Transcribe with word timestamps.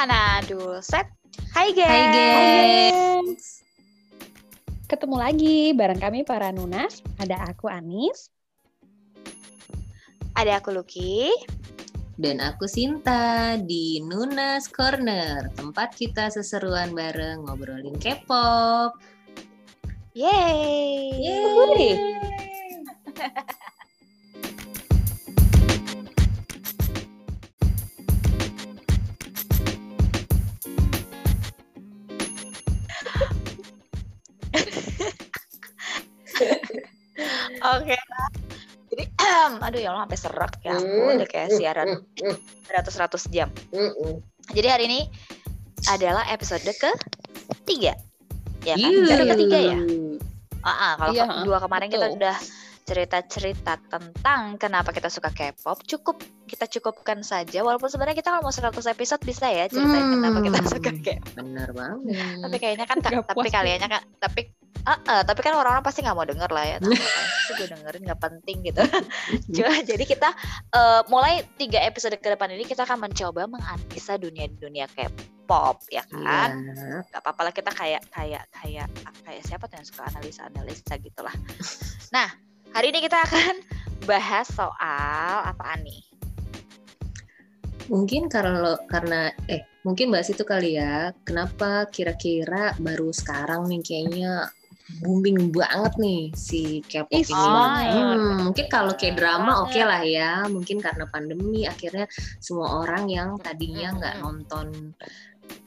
Hana 0.00 0.40
set. 0.80 1.12
Hai 1.52 1.76
guys. 1.76 1.84
Hai 1.84 2.04
guys. 2.08 3.60
Ketemu 4.88 5.16
lagi 5.20 5.76
bareng 5.76 6.00
kami 6.00 6.24
para 6.24 6.48
Nunas. 6.56 7.04
Ada 7.20 7.52
aku 7.52 7.68
Anis. 7.68 8.32
Ada 10.32 10.64
aku 10.64 10.72
Lucky. 10.72 11.28
Dan 12.16 12.40
aku 12.40 12.64
Sinta 12.64 13.60
di 13.60 14.00
Nunas 14.00 14.72
Corner, 14.72 15.52
tempat 15.52 15.92
kita 15.92 16.32
seseruan 16.32 16.96
bareng 16.96 17.44
ngobrolin 17.44 18.00
K-pop. 18.00 18.96
Yeay. 20.16 21.12
Yeay. 21.12 21.92
aduh 39.60 39.78
ya 39.78 39.92
Allah 39.92 40.04
sampai 40.04 40.18
serak 40.18 40.52
ya. 40.60 40.72
Ampun, 40.74 41.12
udah 41.20 41.28
kayak 41.28 41.48
siaran 41.52 41.88
ratus-ratus 42.66 43.28
jam. 43.28 43.48
Jadi 44.50 44.68
hari 44.68 44.84
ini 44.88 45.00
adalah 45.86 46.24
episode 46.28 46.64
ketiga. 46.64 47.94
Ya 48.60 48.74
kan? 48.76 48.92
Baru 49.06 49.24
ketiga 49.36 49.58
ya? 49.58 49.78
Ah, 50.60 50.68
ah, 50.68 50.92
kalau 50.98 51.12
Iya, 51.12 51.24
ke- 51.24 51.44
dua 51.44 51.58
kemarin 51.58 51.88
kita 51.88 52.06
betul. 52.06 52.18
udah 52.20 52.36
cerita-cerita 52.84 53.72
tentang 53.88 54.40
kenapa 54.56 54.90
kita 54.90 55.08
suka 55.08 55.30
K-pop. 55.30 55.80
Cukup 55.86 56.20
kita 56.50 56.66
cukupkan 56.66 57.22
saja. 57.22 57.62
Walaupun 57.62 57.86
sebenarnya 57.86 58.18
kita 58.18 58.34
kalau 58.34 58.42
mau 58.42 58.50
100 58.50 58.74
episode 58.90 59.22
bisa 59.22 59.46
ya 59.46 59.70
ceritain 59.70 60.02
Hmm. 60.02 60.14
kenapa 60.18 60.38
kita 60.42 60.58
suka 60.66 60.90
K-pop. 60.92 61.14
Bener 61.38 61.70
banget. 61.70 62.42
Tapi 62.42 62.56
kayaknya 62.58 62.84
kan 62.84 62.98
Nggak 62.98 63.22
tapi 63.24 63.36
puas 63.38 63.48
kaliannya 63.48 63.88
kan 63.88 64.02
tapi 64.18 64.42
Ah, 64.80 64.96
ah, 65.04 65.20
tapi 65.20 65.44
kan 65.44 65.52
orang-orang 65.52 65.84
pasti 65.84 66.00
nggak 66.00 66.16
mau 66.16 66.24
denger 66.24 66.48
lah 66.48 66.64
ya. 66.64 66.76
Ngapain 66.80 67.04
sih 67.44 67.52
gue 67.52 67.68
dengerin 67.68 68.00
nggak 68.00 68.22
penting 68.22 68.56
gitu. 68.64 68.80
Cuma 69.60 69.76
jadi 69.84 70.04
kita 70.08 70.28
eh, 70.72 71.00
mulai 71.06 71.44
tiga 71.60 71.84
episode 71.84 72.16
ke 72.16 72.24
depan 72.24 72.48
ini 72.48 72.64
kita 72.64 72.88
akan 72.88 73.04
mencoba 73.04 73.44
menganalisa 73.44 74.16
dunia 74.16 74.48
dunia 74.48 74.88
K-pop 74.88 75.84
ya 75.92 76.00
kan. 76.08 76.64
Iya. 76.64 77.04
Gak 77.12 77.20
apa-apa 77.20 77.40
lah 77.44 77.52
kita 77.52 77.70
kayak 77.76 78.08
kayak 78.08 78.48
kayak 78.56 78.88
kayak 79.20 79.42
siapa 79.44 79.68
tuh 79.68 79.76
yang 79.76 79.84
suka 79.84 80.02
analisa 80.08 80.48
analisa 80.48 80.94
gitulah. 80.96 81.34
Nah 82.08 82.32
hari 82.72 82.88
ini 82.88 83.04
kita 83.04 83.20
akan 83.20 83.60
bahas 84.08 84.48
soal 84.48 85.34
apaan 85.44 85.84
nih? 85.84 86.00
Mungkin 87.90 88.30
karena 88.30 88.78
karena 88.86 89.34
eh 89.50 89.66
mungkin 89.82 90.14
bahas 90.14 90.30
itu 90.30 90.46
kali 90.46 90.78
ya. 90.78 91.10
Kenapa 91.26 91.90
kira-kira 91.90 92.78
baru 92.78 93.10
sekarang 93.10 93.66
nih 93.66 93.82
kayaknya 93.82 94.46
booming 94.98 95.54
banget 95.54 95.94
nih 96.02 96.22
si 96.34 96.82
K-pop 96.82 97.14
ini. 97.14 97.30
oh. 97.30 97.66
Hmm, 97.70 98.50
mungkin 98.50 98.66
kalau 98.66 98.98
kayak 98.98 99.18
drama 99.18 99.62
oke 99.62 99.74
Banget. 99.74 99.86
lah 99.86 100.02
ya. 100.02 100.32
Mungkin 100.50 100.82
karena 100.82 101.04
pandemi 101.06 101.66
akhirnya 101.66 102.10
semua 102.42 102.82
orang 102.82 103.06
yang 103.06 103.38
tadinya 103.38 103.94
nggak 103.94 104.14
nonton 104.18 104.94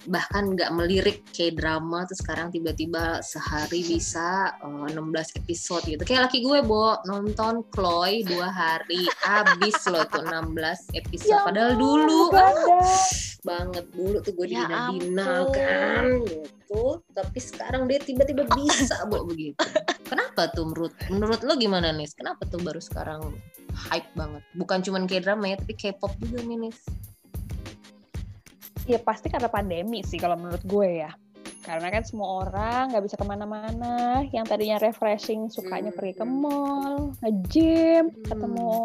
bahkan 0.08 0.52
nggak 0.52 0.72
melirik 0.76 1.24
kayak 1.32 1.60
drama 1.60 2.04
tuh 2.04 2.18
sekarang 2.20 2.52
tiba-tiba 2.52 3.24
sehari 3.24 3.80
bisa 3.84 4.52
eh, 4.60 4.88
16 4.92 5.40
episode 5.40 5.84
gitu. 5.88 6.04
Kayak 6.04 6.30
laki 6.30 6.44
gue, 6.44 6.60
Bo, 6.64 7.00
nonton 7.08 7.64
Chloe 7.72 8.28
dua 8.28 8.52
hari 8.52 9.08
habis 9.24 9.78
loh 9.88 10.04
tuh 10.12 10.24
16 10.28 11.00
episode. 11.00 11.32
Ya 11.32 11.44
Padahal 11.48 11.80
dulu 11.80 12.32
banget 13.44 13.86
dulu 13.92 14.18
tuh 14.24 14.34
gue 14.40 14.48
Ya 14.48 14.64
dina-dina 14.66 15.52
kan 15.52 16.24
gitu. 16.24 17.04
Tapi 17.12 17.40
sekarang 17.40 17.86
dia 17.92 18.00
tiba-tiba 18.00 18.48
bisa, 18.56 19.04
Bo, 19.08 19.28
begitu. 19.28 19.60
Kenapa 20.08 20.50
tuh 20.52 20.68
menurut 20.68 20.94
menurut 21.12 21.40
lo 21.44 21.54
gimana 21.60 21.92
nih? 21.92 22.08
Kenapa 22.16 22.48
tuh 22.48 22.64
baru 22.64 22.80
sekarang 22.80 23.36
hype 23.92 24.10
banget? 24.16 24.44
Bukan 24.56 24.80
cuman 24.84 25.04
kayak 25.08 25.28
drama 25.28 25.52
ya, 25.52 25.56
tapi 25.60 25.74
K-pop 25.76 26.12
juga 26.20 26.40
nih, 26.44 26.58
Nis. 26.68 26.80
Ya 28.84 29.00
pasti 29.00 29.32
karena 29.32 29.48
pandemi 29.48 30.04
sih 30.04 30.20
kalau 30.20 30.36
menurut 30.36 30.64
gue 30.64 31.06
ya. 31.06 31.12
Karena 31.64 31.88
kan 31.88 32.04
semua 32.04 32.44
orang 32.44 32.92
nggak 32.92 33.04
bisa 33.04 33.16
ke 33.16 33.24
mana-mana. 33.24 34.20
Yang 34.36 34.46
tadinya 34.52 34.78
refreshing 34.78 35.48
sukanya 35.48 35.90
Hmm. 35.90 35.98
pergi 35.98 36.14
ke 36.20 36.26
mall, 36.26 37.16
nge-gym, 37.22 38.12
Hmm. 38.12 38.24
ketemu 38.28 38.80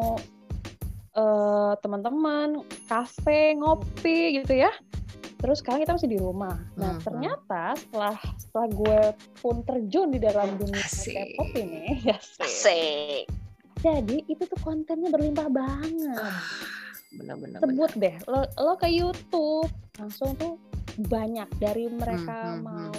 eh, 1.13 1.73
teman-teman, 1.83 2.63
kafe, 2.87 3.59
ngopi 3.59 4.39
gitu 4.39 4.55
ya. 4.55 4.71
Terus 5.35 5.59
sekarang 5.59 5.83
kita 5.83 5.99
masih 5.99 6.11
di 6.11 6.19
rumah. 6.19 6.55
Nah 6.75 6.95
Mhm. 6.95 7.03
ternyata 7.03 7.75
setelah 7.75 8.15
setelah 8.39 8.69
gue 8.71 9.01
pun 9.37 9.57
terjun 9.63 10.11
di 10.11 10.19
dalam 10.19 10.55
dunia. 10.55 10.79
K-pop 10.79 11.51
ini, 11.55 11.83
ya 12.15 12.19
sih. 12.23 12.39
Asik. 12.39 13.23
Jadi 13.79 14.17
itu 14.27 14.43
tuh 14.43 14.59
kontennya 14.63 15.11
berlimpah 15.11 15.47
banget. 15.49 16.23
Bener-bener. 17.09 17.59
sebut 17.59 17.91
deh 17.97 18.15
lo 18.29 18.45
lo 18.61 18.77
ke 18.77 18.87
YouTube 18.87 19.73
langsung 19.99 20.33
tuh 20.35 20.55
banyak 20.99 21.47
dari 21.59 21.87
mereka 21.87 22.55
Hmm, 22.55 22.63
hmm, 22.63 22.65
mau 22.65 22.95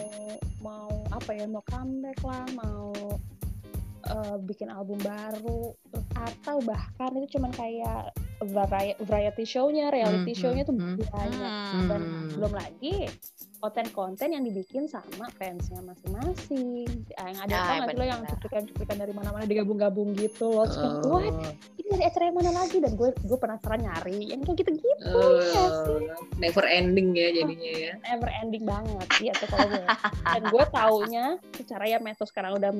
mau 0.60 0.90
apa 1.10 1.32
ya 1.32 1.48
mau 1.48 1.64
comeback 1.64 2.20
lah 2.22 2.46
mau 2.54 2.92
eh, 4.02 4.36
bikin 4.42 4.68
album 4.68 5.00
baru 5.00 5.76
atau 6.16 6.60
bahkan 6.62 7.12
itu 7.16 7.40
cuman 7.40 7.52
kayak 7.52 8.12
vari- 8.42 8.96
variety 9.00 9.44
show-nya 9.44 9.92
reality 9.92 10.32
Hmm, 10.32 10.40
show-nya 10.40 10.64
tuh 10.64 10.76
hmm, 10.76 10.96
banyak 11.12 11.52
Hmm. 11.52 11.88
dan 11.88 12.02
Hmm. 12.02 12.30
belum 12.36 12.54
lagi 12.56 12.96
konten-konten 13.60 14.32
yang 14.32 14.42
dibikin 14.42 14.88
sama 14.88 15.28
fansnya 15.36 15.84
masing-masing. 15.84 16.88
Ah, 17.14 17.28
yang 17.28 17.40
ada 17.44 17.54
Ah, 17.54 17.66
nggak 17.78 17.90
sih 17.90 17.98
lo 17.98 18.06
yang 18.06 18.22
cuplikan-cuplikan 18.26 18.98
dari 18.98 19.12
mana-mana 19.12 19.44
digabung-gabung 19.44 20.16
gitu 20.16 20.48
loh. 20.50 20.64
Kayak, 20.66 21.04
Oh. 21.04 21.12
what? 21.14 21.36
Ini 21.76 21.88
dari 21.90 22.04
acara 22.06 22.24
yang 22.26 22.38
mana 22.38 22.52
lagi? 22.56 22.78
Dan 22.78 22.96
gue 22.96 23.10
gue 23.14 23.38
penasaran 23.38 23.80
nyari. 23.80 24.18
Yang 24.26 24.40
kayak 24.46 24.58
gitu-gitu 24.58 25.12
Oh, 25.12 25.32
ya 25.38 25.64
sih? 25.84 26.08
never 26.38 26.66
ending 26.66 27.12
ya 27.14 27.28
jadinya 27.34 27.72
ya. 27.78 27.94
never 28.08 28.30
ending 28.34 28.64
banget. 28.64 29.08
Iya 29.20 29.34
tuh 29.36 29.48
kalau 29.50 29.68
gue. 29.68 29.86
Dan 30.24 30.44
gue 30.48 30.64
taunya 30.72 31.26
secara 31.54 31.84
ya 31.86 31.98
medsos 32.00 32.32
sekarang 32.32 32.56
udah 32.56 32.72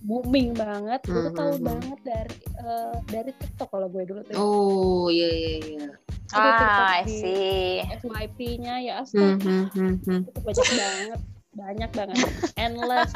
booming 0.00 0.54
banget. 0.54 1.04
Gue 1.04 1.28
tuh 1.28 1.34
tahu 1.34 1.52
Mhm. 1.54 1.64
banget 1.64 1.98
dari 2.02 2.36
eh, 2.58 2.96
dari 3.06 3.30
TikTok 3.34 3.68
kalau 3.68 3.88
gue 3.88 4.02
dulu 4.02 4.20
tuh. 4.24 4.34
Oh, 4.34 5.06
iya 5.08 5.28
iya 5.28 5.52
iya. 5.60 5.88
Ada 6.28 6.50
TikTok 6.52 6.84
Ah, 6.84 6.98
di- 7.02 7.12
see. 7.14 7.72
FYP-nya 7.98 8.74
ya 8.78 8.94
Hmm, 8.98 9.02
astaga 9.02 9.36
hmm, 9.40 9.64
hmm, 9.70 9.94
hmm. 10.04 10.20
itu 10.24 10.40
banyak 10.40 10.68
banget 10.74 11.20
banyak 11.50 11.90
banget 11.90 12.18
endless 12.54 13.10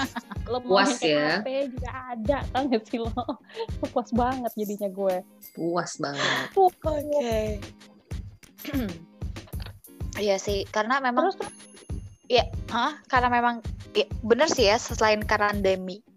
lo 0.45 0.59
mau 0.59 0.83
Puas 0.83 0.99
ya. 0.99 1.39
HP 1.39 1.47
juga 1.71 1.91
ada 2.11 2.39
tau 2.49 2.62
gak 2.67 2.83
sih 2.84 2.99
lo 2.99 3.12
puas 3.93 4.11
banget 4.11 4.50
jadinya 4.56 4.89
gue 4.89 5.17
Puas 5.53 5.93
banget. 5.97 6.47
Oke. 6.56 7.37
Iya 10.15 10.37
sih, 10.37 10.69
karena 10.69 11.00
memang 11.00 11.33
terus 11.33 11.41
terus 11.41 11.56
ya, 12.29 12.44
hah? 12.69 13.00
karena 13.06 13.29
memang 13.29 13.65
ya, 13.91 14.05
bener 14.21 14.44
sih 14.47 14.69
ya 14.69 14.77
selain 14.77 15.25
karena 15.25 15.56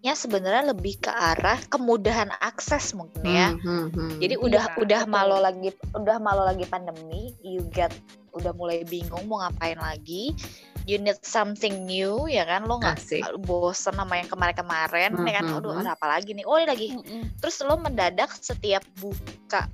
pandeminya 0.06 0.14
sebenarnya 0.22 0.64
lebih 0.70 1.02
ke 1.02 1.10
arah 1.10 1.58
kemudahan 1.66 2.30
akses 2.38 2.94
mungkin 2.94 3.26
ya. 3.26 3.50
Hmm, 3.58 3.90
hmm, 3.90 3.90
hmm. 3.90 4.12
Jadi 4.22 4.36
udah 4.38 4.64
Iya, 4.70 4.78
udah 4.78 5.02
betul. 5.02 5.14
malo 5.18 5.38
lagi 5.42 5.70
udah 5.98 6.18
malo 6.22 6.42
lagi 6.46 6.66
pandemi, 6.70 7.34
you 7.42 7.66
get 7.74 7.90
udah 8.38 8.54
mulai 8.54 8.86
bingung 8.86 9.26
mau 9.26 9.42
ngapain 9.42 9.82
lagi. 9.82 10.38
You 10.86 11.02
need 11.02 11.18
something 11.26 11.90
new 11.90 12.30
ya 12.30 12.46
kan 12.46 12.70
lo 12.70 12.78
nggak 12.78 13.02
bosen 13.42 13.98
sama 13.98 14.22
yang 14.22 14.30
kemarin-kemarin 14.30 15.18
ya 15.26 15.34
kan 15.42 15.46
Mhm. 15.50 15.58
aduh 15.58 15.74
ada 15.74 15.98
apa 15.98 16.06
lagi 16.06 16.38
nih 16.38 16.46
oh 16.46 16.62
ini 16.62 16.68
lagi 16.70 16.88
Mm-mm. 16.94 17.42
terus 17.42 17.58
lo 17.66 17.74
mendadak 17.82 18.30
setiap 18.30 18.86
buka 19.02 19.66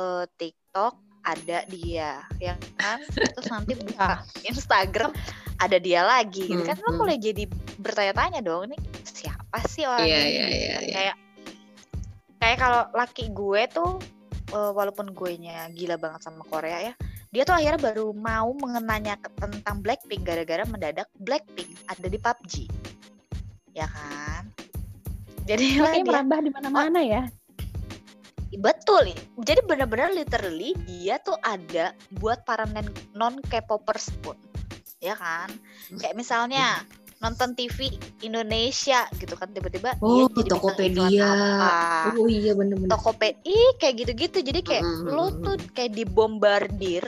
eh, 0.00 0.24
TikTok 0.40 0.96
ada 1.20 1.68
dia 1.68 2.24
yang 2.40 2.56
kan 2.80 3.04
terus 3.12 3.52
nanti 3.52 3.76
buka 3.76 4.24
Instagram 4.48 5.12
ada 5.60 5.76
dia 5.76 6.00
lagi 6.02 6.48
gitu 6.48 6.64
kan. 6.64 6.76
Lo 6.88 6.96
mulai 6.96 7.20
jadi 7.20 7.44
bertanya-tanya 7.80 8.40
dong 8.40 8.72
ini 8.72 8.76
siapa 9.04 9.60
sih 9.68 9.84
orang 9.84 10.08
Iya, 10.08 10.18
ini? 10.18 10.28
iya, 10.28 10.40
gitu 10.40 10.56
iya, 10.56 10.70
kan. 10.72 10.82
iya. 10.82 10.94
kayak 10.96 11.16
kayak 12.40 12.58
kalau 12.58 12.82
laki 12.96 13.24
gue 13.30 13.62
tuh 13.68 13.90
eh, 14.56 14.72
walaupun 14.72 15.12
gue 15.12 15.32
nya 15.36 15.68
gila 15.76 16.00
banget 16.00 16.24
sama 16.24 16.40
Korea 16.48 16.90
ya 16.90 16.94
dia 17.30 17.46
tuh 17.46 17.54
akhirnya 17.54 17.78
baru 17.78 18.10
mau 18.10 18.50
mengenanya 18.56 19.14
tentang 19.38 19.84
Blackpink 19.84 20.26
gara-gara 20.26 20.66
mendadak 20.66 21.06
Blackpink 21.20 21.70
ada 21.86 22.06
di 22.10 22.18
PUBG 22.18 22.54
ya 23.74 23.86
kan? 23.86 24.50
Jadi 25.46 25.78
dia 25.78 26.02
merambah 26.04 26.38
di 26.42 26.50
mana-mana 26.52 27.00
ya? 27.02 27.22
Betul, 28.50 29.14
jadi 29.46 29.62
benar-benar 29.62 30.10
literally 30.10 30.74
dia 30.82 31.22
tuh 31.22 31.38
ada 31.46 31.94
buat 32.18 32.42
para 32.42 32.66
non 33.14 33.38
K-popers 33.46 34.10
pun, 34.26 34.34
ya 35.00 35.16
kan? 35.16 35.48
Kayak 35.96 36.14
misalnya 36.14 36.84
nonton 37.20 37.52
TV 37.52 37.92
Indonesia 38.24 39.04
gitu 39.20 39.36
kan 39.36 39.52
tiba-tiba 39.52 39.92
Oh, 40.00 40.24
dia 40.32 40.40
jadi 40.40 40.50
Tokopedia. 40.56 41.28
apa. 41.28 42.16
Oh 42.16 42.28
iya 42.28 42.52
bener-bener. 42.56 42.88
Tokopedia 42.88 43.66
kayak 43.76 43.94
gitu-gitu. 44.06 44.38
Jadi 44.40 44.60
kayak 44.64 44.84
Mm, 44.84 44.96
mm, 45.04 45.08
lo 45.12 45.26
mm, 45.28 45.36
tuh 45.44 45.56
kayak 45.76 45.92
dibombardir 45.92 47.04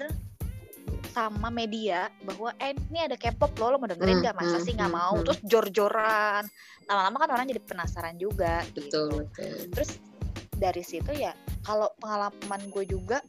sama 1.12 1.53
media 1.53 2.09
bahwa 2.25 2.56
eh 2.56 2.73
ini 2.89 3.05
ada 3.05 3.21
K-pop 3.21 3.53
loh 3.61 3.77
lo 3.77 3.77
mau 3.77 3.85
dengerin 3.85 4.17
Hmm, 4.17 4.25
nggak 4.25 4.37
masa 4.37 4.56
hmm, 4.56 4.65
sih 4.65 4.73
nggak 4.73 4.88
hmm, 4.88 4.97
mau 4.97 5.12
hmm. 5.12 5.25
terus 5.29 5.38
jor-joran 5.45 6.43
lama-lama 6.88 7.17
kan 7.21 7.31
orang 7.37 7.47
jadi 7.53 7.61
penasaran 7.61 8.17
juga 8.17 8.65
betul 8.73 9.21
gitu 9.21 9.29
betul 9.29 9.53
terus 9.77 9.91
dari 10.56 10.81
situ 10.81 11.12
ya 11.12 11.37
kalau 11.69 11.93
pengalaman 12.00 12.65
gue 12.73 12.85
juga 12.88 13.21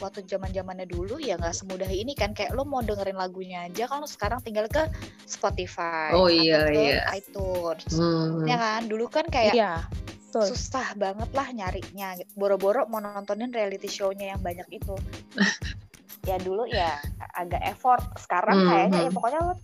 waktu 0.00 0.24
zaman 0.24 0.50
zamannya 0.50 0.84
dulu 0.84 1.16
ya 1.16 1.36
nggak 1.36 1.52
semudah 1.54 1.86
ini 1.86 2.12
kan 2.12 2.32
kayak 2.32 2.50
lo 2.50 2.64
mau 2.64 2.80
dengerin 2.80 3.14
lagunya 3.14 3.64
aja 3.64 3.84
kan 3.84 4.00
lo 4.00 4.08
sekarang 4.08 4.40
tinggal 4.40 4.64
ke 4.66 4.88
Spotify 5.24 6.10
Oh, 6.10 6.24
atau 6.24 6.34
iya, 6.34 6.58
ke 6.66 6.72
iya. 6.74 7.00
iTunes 7.12 7.84
Hmm. 7.90 8.44
ya 8.44 8.56
kan 8.56 8.82
dulu 8.84 9.06
kan 9.06 9.24
kayak 9.24 9.52
Iya, 9.52 9.84
betul. 10.26 10.48
susah 10.48 10.92
banget 10.94 11.30
lah 11.30 11.48
nyarinya 11.50 12.16
gitu. 12.16 12.30
boro-boro 12.34 12.84
mau 12.86 12.98
nontonin 12.98 13.48
reality 13.48 13.86
show-nya 13.86 14.32
yang 14.32 14.40
banyak 14.40 14.66
itu 14.70 14.96
ya 16.28 16.36
dulu 16.36 16.64
ya 16.64 17.00
agak 17.34 17.60
effort 17.66 18.00
sekarang 18.16 18.56
Hmm, 18.58 18.68
kayaknya 18.68 18.98
ya 18.98 19.06
hmm. 19.06 19.16
pokoknya 19.16 19.40
lo 19.42 19.54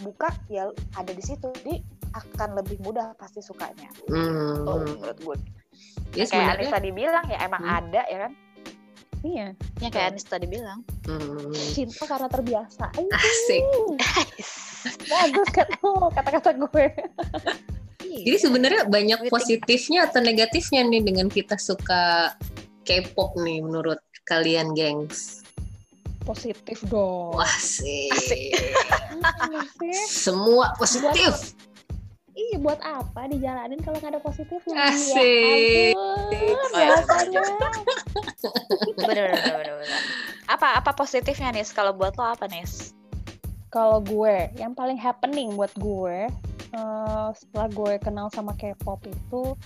buka 0.00 0.30
ya 0.46 0.62
ada 0.92 1.10
di 1.10 1.22
situ 1.22 1.46
jadi 1.56 1.78
akan 2.12 2.58
lebih 2.58 2.76
mudah 2.80 3.14
pasti 3.16 3.38
sukanya 3.38 3.88
Hmm. 4.04 4.62
tuh 4.62 4.82
menurut 4.84 5.18
gue 5.18 5.36
Ya 6.12 6.22
kayak 6.22 6.28
sebenarnya. 6.28 6.60
Anis 6.60 6.74
tadi 6.76 6.90
bilang 6.92 7.24
ya 7.24 7.38
emang 7.40 7.62
Hmm. 7.62 7.78
ada 7.78 8.02
ya 8.04 8.18
kan 8.20 8.32
Iya, 9.22 9.54
ya 9.78 9.88
kayak 9.88 10.18
Anis 10.18 10.26
tadi 10.26 10.50
bilang 10.50 10.82
Hmm. 11.06 11.54
cinta 11.54 12.02
karena 12.10 12.26
terbiasa. 12.26 12.90
Ih, 13.00 13.06
Asik. 13.10 13.62
Bagus 15.06 15.48
kan 15.54 15.66
tuh 15.78 16.10
kata-kata 16.10 16.50
gue. 16.58 16.86
Jadi 18.02 18.38
sebenarnya 18.38 18.82
banyak 18.90 19.30
positifnya 19.30 20.10
atau 20.10 20.18
negatifnya 20.20 20.82
nih 20.84 21.00
dengan 21.06 21.30
kita 21.30 21.54
suka 21.56 22.34
K-pop 22.82 23.38
nih 23.38 23.62
menurut 23.62 24.02
kalian, 24.26 24.74
gengs? 24.74 25.46
Positif 26.26 26.82
dong. 26.90 27.38
Wah 27.38 27.56
sih. 27.58 28.10
Iya. 29.82 30.02
Semua 30.08 30.74
positif. 30.74 31.54
Iya 32.32 32.56
buat 32.58 32.80
apa 32.80 33.28
dijalanin 33.28 33.76
kalau 33.84 34.00
nggak 34.00 34.16
ada 34.16 34.22
positifnya? 34.24 34.74
Asik. 34.88 35.92
Ya 36.72 36.96
ampun, 36.96 37.28
bener 39.04 39.24
bener 39.36 39.54
bener 39.60 39.74
bener. 39.76 40.00
apa 40.48 40.80
apa 40.80 40.90
positifnya 40.96 41.52
nih 41.52 41.64
kalau 41.70 41.92
buat 41.92 42.16
lo 42.16 42.32
apa 42.32 42.48
nih 42.48 42.64
Kalau 43.68 44.04
gue, 44.04 44.52
yang 44.56 44.72
paling 44.72 44.96
happening 44.96 45.56
buat 45.56 45.72
gue 45.76 46.28
eh, 46.72 47.28
setelah 47.32 47.68
gue 47.68 47.92
kenal 48.00 48.28
sama 48.32 48.52
K-pop 48.56 49.00
itu, 49.04 49.56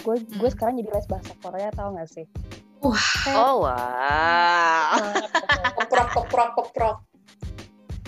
gue 0.00 0.16
gue 0.20 0.48
Hmm. 0.48 0.52
sekarang 0.52 0.74
jadi 0.80 0.88
les 0.92 1.08
bahasa 1.08 1.32
Korea 1.40 1.68
tau 1.72 1.92
gak 1.92 2.08
sih? 2.08 2.24
Wah. 2.82 3.08
oh 3.30 3.54
wow. 3.62 4.96
Keprok 5.76 6.08
keprok 6.12 6.50
keprok. 6.56 6.96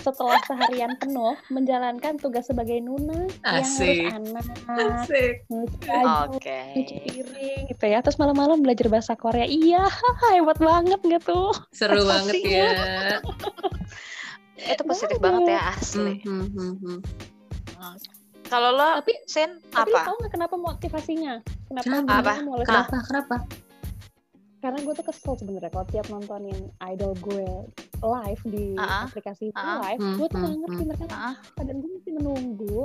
Setelah 0.05 0.37
seharian 0.45 0.93
penuh 1.01 1.33
menjalankan 1.49 2.21
tugas 2.21 2.45
sebagai 2.45 2.77
nuna 2.77 3.25
Asik. 3.41 4.05
yang 4.05 4.21
harus 4.21 4.29
anak, 4.37 5.01
Asik. 5.01 5.33
nyuci 5.49 5.81
cuci 6.77 6.95
piring 7.01 7.61
gitu 7.73 7.85
ya. 7.89 8.05
Terus 8.05 8.21
malam-malam 8.21 8.61
belajar 8.61 8.85
bahasa 8.85 9.17
Korea. 9.17 9.49
Iya, 9.49 9.89
hebat 10.37 10.61
banget 10.61 11.01
gitu. 11.01 11.49
Seru 11.73 12.05
banget 12.05 12.37
ya. 12.45 12.69
itu 14.55 14.83
positif 14.87 15.19
banget 15.19 15.51
ya 15.51 15.61
asli 15.75 16.23
Hmm, 16.23 16.47
hmm, 16.47 16.73
hmm, 16.79 16.99
hmm. 17.03 17.97
kalau 18.47 18.71
lo 18.71 19.03
Tapi 19.03 19.13
Sin 19.27 19.59
tapi 19.67 19.91
apa 19.91 20.07
tau 20.09 20.15
gak 20.15 20.31
kenapa 20.31 20.55
motivasinya? 20.55 21.43
Kenapa? 21.67 21.85
Kenapa? 21.85 22.33
mau 22.45 22.55
les 22.55 22.65
Kenapa? 22.65 22.97
Kenapa? 23.03 23.35
Karena 24.65 24.81
gue 24.81 24.93
tuh 24.97 25.05
kesel 25.05 25.33
sebenarnya 25.37 25.69
kalau 25.69 25.85
tiap 25.93 26.09
nontonin 26.09 26.57
idol 26.89 27.13
gue 27.21 27.45
live 28.01 28.43
di 28.49 28.73
Ah, 28.81 29.05
aplikasi 29.05 29.53
itu 29.53 29.61
ah, 29.61 29.77
live 29.85 30.01
hmm, 30.01 30.17
gue 30.17 30.27
tuh 30.33 30.37
hmm, 30.41 30.41
nggak 30.41 30.59
ngerti 30.65 30.81
hmm. 30.81 30.89
mereka 30.89 31.05
apa 31.37 31.59
dan 31.61 31.75
gue 31.77 31.89
mesti 31.93 32.09
menunggu 32.17 32.81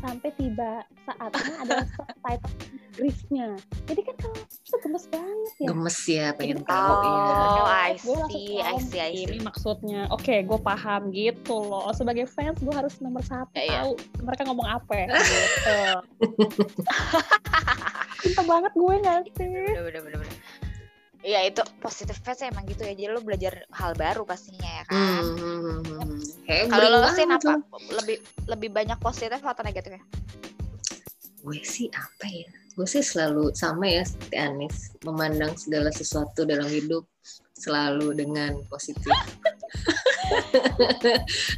sampai 0.00 0.30
tiba 0.38 0.72
saatnya 1.02 1.54
ada 1.66 1.76
subtitle 1.98 2.54
Inggrisnya 3.00 3.56
jadi 3.90 4.00
kan 4.06 4.14
kalau 4.22 4.38
itu 4.44 4.76
gemes 4.86 5.04
banget 5.10 5.52
ya 5.58 5.66
Gemes 5.72 5.98
ya, 6.04 6.26
pengen 6.36 6.60
Jadi 6.60 6.68
tahu 6.68 6.94
kalau 6.94 7.00
ya. 7.00 7.56
Oh, 7.56 7.68
I 7.70 7.90
see, 7.96 8.60
I 8.60 8.76
see, 8.78 9.00
I 9.00 9.10
see. 9.16 9.24
ini 9.24 9.40
maksudnya 9.40 10.04
oke 10.14 10.30
gue 10.30 10.58
paham 10.62 11.08
gitu 11.10 11.56
loh 11.58 11.90
sebagai 11.96 12.28
fans 12.28 12.60
gue 12.60 12.70
harus 12.70 13.00
nomor 13.02 13.24
satu 13.26 13.50
Ya, 13.56 13.64
ya. 13.66 13.72
tahu 13.82 13.96
mereka 14.20 14.42
ngomong 14.46 14.68
apa 14.68 14.92
ya, 14.94 15.06
gitu 15.32 15.80
cinta 18.20 18.42
banget 18.44 18.72
gue 18.76 18.94
ngerti 19.00 19.44
bener 19.48 19.80
bener 19.80 20.00
bener 20.04 20.18
bener. 20.20 20.36
Iya 21.20 21.52
itu 21.52 21.60
positifnya 21.84 22.32
sih 22.32 22.46
emang 22.48 22.64
gitu 22.64 22.80
ya 22.80 22.96
jadi 22.96 23.12
lo 23.12 23.20
belajar 23.20 23.68
hal 23.76 23.92
baru 23.92 24.24
pastinya 24.24 24.80
ya 24.80 24.84
kan 24.88 24.96
Hmm, 24.96 25.36
hmm, 25.36 25.60
hmm, 25.60 25.80
hmm. 25.84 26.20
Kayak 26.48 26.64
kalau 26.72 26.86
lo 26.88 26.98
banget 27.04 27.28
apa 27.28 27.52
lebih 28.00 28.16
lebih 28.48 28.68
banyak 28.72 28.98
positif 29.04 29.40
atau 29.44 29.60
negatifnya 29.60 30.00
Gue 31.40 31.60
sih 31.64 31.88
apa 31.92 32.26
ya? 32.28 32.48
Gue 32.76 32.84
sih 32.84 33.00
selalu 33.00 33.52
sama 33.56 33.88
ya 33.88 34.04
seperti 34.04 34.36
Anis, 34.36 34.92
memandang 35.04 35.56
segala 35.56 35.88
sesuatu 35.88 36.44
dalam 36.44 36.68
hidup 36.68 37.08
selalu 37.56 38.16
dengan 38.16 38.60
positif. 38.68 39.08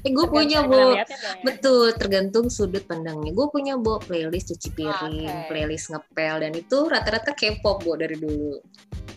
eh, 0.06 0.10
gue 0.10 0.26
punya 0.30 0.66
bu, 0.66 0.98
betul 1.46 1.94
tergantung 1.98 2.46
sudut 2.46 2.82
pandangnya. 2.86 3.34
Gue 3.34 3.46
punya 3.50 3.74
bu 3.78 3.98
playlist 4.02 4.54
cuci 4.54 4.70
piring, 4.74 5.26
Oke. 5.26 5.46
playlist 5.50 5.90
ngepel 5.90 6.36
dan 6.46 6.52
itu 6.54 6.78
rata-rata 6.86 7.34
K-pop 7.34 7.82
bu 7.82 7.98
dari 7.98 8.18
dulu. 8.18 8.58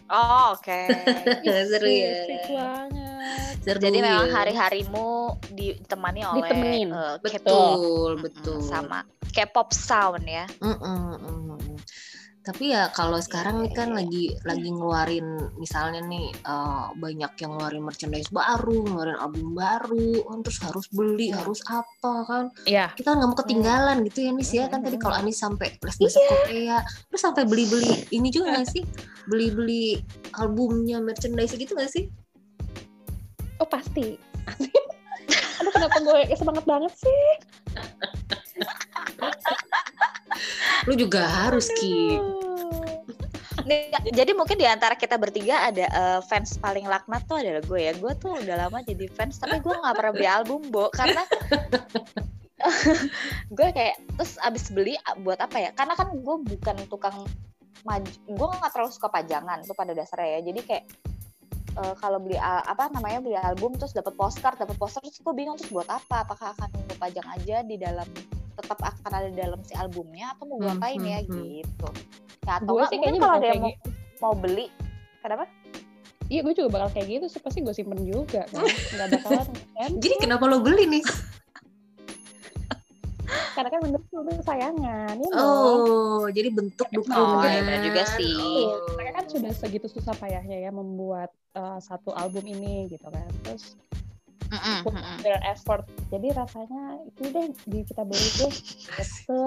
Oh 0.07 0.53
oke 0.53 0.79
Seru 1.69 1.89
ya. 1.89 2.13
Banget 2.47 3.53
Seru 3.61 3.79
jadi 3.81 3.97
memang 3.97 4.27
ya. 4.29 4.33
hari-harimu 4.35 5.07
ditemani 5.49 6.21
oleh 6.23 6.41
Ditemenin. 6.43 6.89
K-pop. 6.93 7.19
betul 7.23 8.09
Mm-mm, 8.13 8.23
betul 8.23 8.57
sama 8.61 9.01
K-pop 9.27 9.69
sound 9.71 10.23
ya 10.23 10.45
Mm-mm, 10.59 11.01
mm-mm. 11.17 11.75
Tapi 12.45 12.69
ya 12.69 12.93
kalau 12.93 13.17
sekarang 13.17 13.57
nih 13.57 13.73
kan 13.73 13.89
iya. 13.89 13.97
lagi 13.97 14.23
lagi 14.45 14.69
ngeluarin 14.69 15.25
misalnya 15.57 15.97
nih 16.05 16.29
eh, 16.29 16.85
banyak 16.93 17.31
yang 17.41 17.57
ngeluarin 17.57 17.81
merchandise 17.81 18.29
baru, 18.29 18.85
ngeluarin 18.85 19.17
album 19.17 19.57
baru, 19.57 20.21
kan 20.21 20.45
terus 20.45 20.61
harus 20.61 20.85
beli, 20.93 21.33
Hmm. 21.33 21.41
harus 21.41 21.65
apa 21.65 22.13
kan? 22.21 22.45
Iya 22.63 22.93
Kita 22.93 23.17
nggak 23.17 23.27
mau 23.27 23.37
ketinggalan 23.41 24.05
gitu 24.05 24.19
ya 24.21 24.31
Nis 24.31 24.53
ya 24.53 24.69
kan 24.69 24.85
tadi 24.85 25.01
kalau 25.01 25.17
Anis 25.17 25.41
sampai 25.41 25.73
les 25.73 25.97
bahasa 25.97 26.21
Korea, 26.21 26.77
terus 27.09 27.21
sampai 27.25 27.49
beli-beli 27.49 28.13
ini 28.13 28.29
juga 28.29 28.53
nggak 28.53 28.69
sih? 28.77 28.85
Beli-beli 29.29 30.01
albumnya 30.37 31.01
merchandise 31.01 31.57
gitu 31.57 31.73
nggak 31.73 31.91
sih? 31.91 32.09
Oh 33.59 33.67
pasti. 33.67 34.19
Aduh 35.61 35.71
kenapa 35.71 35.97
gue 36.03 36.19
semangat 36.35 36.65
banget 36.67 36.93
sih? 36.99 37.23
Lu 40.85 40.93
juga 40.93 41.25
harus 41.25 41.71
Ki. 41.81 42.19
Nih, 43.65 43.89
jadi 44.13 44.37
mungkin 44.37 44.61
di 44.61 44.67
antara 44.69 44.93
kita 44.93 45.17
bertiga 45.17 45.65
ada 45.65 45.89
eh, 45.89 46.19
fans 46.29 46.61
paling 46.61 46.85
laknat 46.85 47.25
tuh 47.25 47.41
adalah 47.41 47.65
gue 47.65 47.79
ya. 47.81 47.93
Gue 47.97 48.13
tuh 48.21 48.37
udah 48.37 48.67
lama 48.67 48.85
jadi 48.85 49.09
fans, 49.09 49.41
tapi 49.41 49.57
gue 49.57 49.73
nggak 49.73 49.95
pernah 49.97 50.13
beli 50.13 50.29
album, 50.29 50.61
Bo, 50.69 50.93
karena 50.93 51.25
gue 53.57 53.67
kayak 53.73 53.97
terus 54.21 54.37
abis 54.45 54.69
beli 54.69 54.93
buat 55.25 55.41
apa 55.41 55.57
ya? 55.57 55.69
Karena 55.73 55.97
kan 55.97 56.13
gue 56.13 56.35
bukan 56.45 56.77
tukang 56.85 57.25
gue 58.25 58.47
nggak 58.49 58.71
terlalu 58.73 58.91
suka 58.91 59.07
pajangan 59.07 59.61
tuh 59.61 59.77
pada 59.77 59.93
dasarnya 59.93 60.41
ya. 60.41 60.51
Jadi 60.51 60.59
kayak 60.65 60.83
eh, 61.75 61.95
kalau 62.01 62.17
beli 62.17 62.35
al- 62.35 62.65
apa 62.65 62.89
namanya 62.89 63.21
beli 63.21 63.37
album 63.37 63.77
terus 63.77 63.93
dapat 63.93 64.17
postcard, 64.17 64.57
dapat 64.57 64.75
poster 64.75 65.01
terus 65.05 65.21
gue 65.21 65.33
bingung 65.33 65.55
terus 65.55 65.69
buat 65.69 65.87
apa? 65.87 66.25
Apakah 66.25 66.57
akan 66.57 66.69
gue 66.73 66.97
pajang 66.97 67.27
aja 67.29 67.61
di 67.61 67.77
dalam 67.77 68.07
tetap 68.55 68.79
akan 68.79 69.11
ada 69.11 69.27
di 69.29 69.37
dalam 69.37 69.59
si 69.67 69.75
albumnya 69.75 70.31
atau 70.33 70.47
mau 70.47 70.57
gue 70.57 70.71
Hmm, 70.71 70.79
apain 70.79 71.01
ya 71.03 71.19
hmm, 71.21 71.27
hmm. 71.29 71.43
gitu. 71.59 71.87
Ya 72.47 72.51
atau 72.57 72.73
Gue 72.73 72.79
nggak 72.81 72.89
sih 72.89 72.97
mungkin 72.97 73.03
kayaknya 73.03 73.21
kalau 73.21 73.35
ada 73.35 73.47
yang 73.47 73.61
kayak 73.61 73.77
mau, 74.19 74.31
mau 74.31 74.33
beli 74.33 74.65
kenapa? 75.21 75.45
Iya 76.25 76.41
gue 76.41 76.53
juga 76.57 76.69
bakal 76.73 76.89
kayak 76.89 77.07
gitu 77.11 77.25
sih 77.29 77.41
pasti 77.43 77.59
gue 77.61 77.73
simpen 77.75 78.01
juga 78.01 78.49
kan. 78.49 78.65
Gak 78.97 79.07
bakalan 79.13 79.47
kan. 79.77 79.89
Jadi 80.01 80.15
kenapa 80.17 80.43
lo 80.49 80.57
beli 80.57 80.89
nih? 80.89 81.03
Karena 83.53 83.69
kan 83.69 83.79
gue 83.81 83.91
itu 83.95 84.43
sayangan. 84.43 85.13
Ya 85.15 85.29
dong. 85.29 85.79
Oh, 85.81 86.25
jadi 86.27 86.49
bentuk 86.49 86.87
Oh, 86.87 86.95
dukungan. 86.97 87.45
iya, 87.45 87.61
benar 87.61 87.79
juga 87.81 88.03
sih. 88.13 88.35
Oh. 88.65 88.93
Mereka 88.93 89.11
kan 89.13 89.25
sudah 89.25 89.51
segitu 89.51 89.87
susah 89.87 90.13
payahnya 90.13 90.57
ya 90.59 90.71
membuat 90.71 91.29
uh, 91.53 91.77
satu 91.77 92.11
album 92.11 92.43
ini 92.43 92.87
gitu 92.87 93.05
kan. 93.05 93.25
Terus 93.41 93.75
put 94.81 94.93
mm-mm. 94.93 95.17
their 95.19 95.41
effort. 95.43 95.83
Jadi 96.07 96.31
rasanya 96.31 96.83
itu 97.03 97.21
deh 97.25 97.47
di 97.65 97.79
kita 97.83 98.03
beli 98.03 98.29
deh. 98.39 98.53
Gitu. 98.53 99.43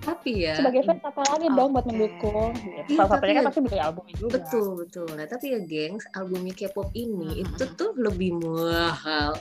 Tapi 0.00 0.44
ya, 0.44 0.52
Sebagai 0.54 0.84
fans 0.84 1.00
apa 1.02 1.24
lagi 1.26 1.48
dong 1.48 1.72
buat 1.72 1.86
mendukung. 1.86 2.52
Gitu. 2.52 2.76
Iya, 2.84 2.84
Salah 2.94 3.08
satunya 3.10 3.32
kan 3.32 3.40
ya- 3.40 3.48
pasti 3.48 3.60
beli 3.62 3.78
albumnya 3.78 4.14
juga. 4.14 4.32
betul 4.36 4.66
betul. 4.76 5.06
Nah 5.10 5.24
tapi 5.24 5.46
ya 5.48 5.60
gengs, 5.60 6.04
albumnya 6.12 6.52
K-pop 6.52 6.88
ini 6.92 7.28
Mhm. 7.32 7.42
itu 7.42 7.64
tuh 7.72 7.90
lebih 7.96 8.36
mahal 8.36 9.32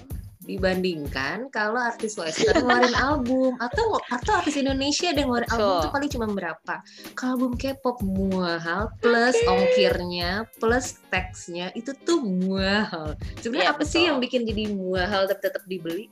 dibandingkan 0.43 1.47
kalau 1.49 1.79
artis 1.79 2.19
western 2.19 2.67
ngeluarin 2.67 2.95
album 2.99 3.55
atau 3.63 3.97
atau 4.11 4.31
artis 4.35 4.59
Indonesia 4.59 5.09
ada 5.11 5.23
ngeluarin 5.23 5.47
Betul. 5.47 5.59
album 5.63 5.75
tuh 5.79 5.91
paling 5.95 6.09
cuma 6.11 6.25
berapa? 6.31 6.73
Kalau 7.15 7.31
album 7.39 7.53
K-pop 7.55 7.97
mahal 8.03 8.91
plus 8.99 9.35
ongkirnya 9.47 10.45
plus 10.59 10.99
teksnya 11.07 11.71
itu 11.73 11.95
tuh 12.03 12.19
mahal 12.23 13.15
sebenarnya 13.39 13.71
Iya, 13.71 13.75
apa 13.75 13.83
sih 13.87 14.03
betul. 14.03 14.07
yang 14.11 14.17
bikin 14.19 14.41
jadi 14.43 14.63
mahal 14.75 15.21
tapi 15.31 15.41
tetap 15.41 15.63
dibeli? 15.63 16.05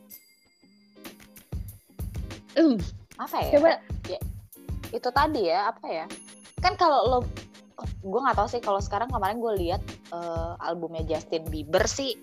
Hmm, 2.55 2.75
apa 3.19 3.37
ya? 3.47 3.51
Coba 3.59 3.71
itu 4.91 5.09
tadi 5.11 5.41
ya 5.47 5.71
apa 5.71 5.85
ya? 5.87 6.05
Kan 6.59 6.75
kalau 6.79 6.99
lo 7.07 7.19
gue 8.01 8.19
nggak 8.19 8.37
tahu 8.37 8.47
sih 8.47 8.61
kalau 8.61 8.79
sekarang 8.79 9.09
kemarin 9.09 9.37
gue 9.37 9.53
lihat 9.57 9.81
eh, 10.11 10.51
albumnya 10.61 11.03
Justin 11.05 11.45
Bieber 11.47 11.83
sih 11.85 12.17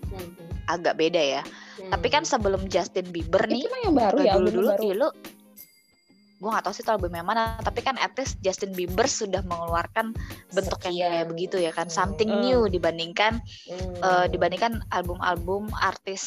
agak 0.67 0.95
beda 0.95 1.19
ya 1.19 1.41
tapi 1.89 2.07
kan 2.07 2.23
sebelum 2.23 2.67
Justin 2.67 3.09
Bieber 3.09 3.43
nih 3.45 3.65
itu 3.65 3.69
mah 3.69 3.81
yang 3.83 3.95
baru 3.95 4.17
ya 4.21 4.33
dulu 4.37 4.49
dulu 4.49 4.67
baru. 4.71 4.83
ya 4.83 4.95
lu 4.95 5.09
gue 6.39 6.47
nggak 6.47 6.63
tahu 6.63 6.71
sih 6.71 6.87
itu 6.87 6.91
album 6.95 7.11
yang 7.11 7.27
mana 7.27 7.59
tapi 7.59 7.83
kan 7.83 7.99
at 7.99 8.15
least 8.15 8.39
Justin 8.39 8.71
Bieber 8.71 9.03
sudah 9.03 9.43
mengeluarkan 9.43 10.15
bentuk 10.55 10.79
yang 10.87 10.95
kayak 10.95 11.03
Sekian. 11.11 11.27
begitu 11.27 11.55
ya 11.59 11.71
kan 11.75 11.91
something 11.91 12.31
Hmm. 12.31 12.39
new 12.39 12.61
dibandingkan 12.65 13.43
Hmm. 13.67 13.99
eh, 13.99 14.25
dibandingkan 14.31 14.79
album-album 14.87 15.67
artis 15.75 16.23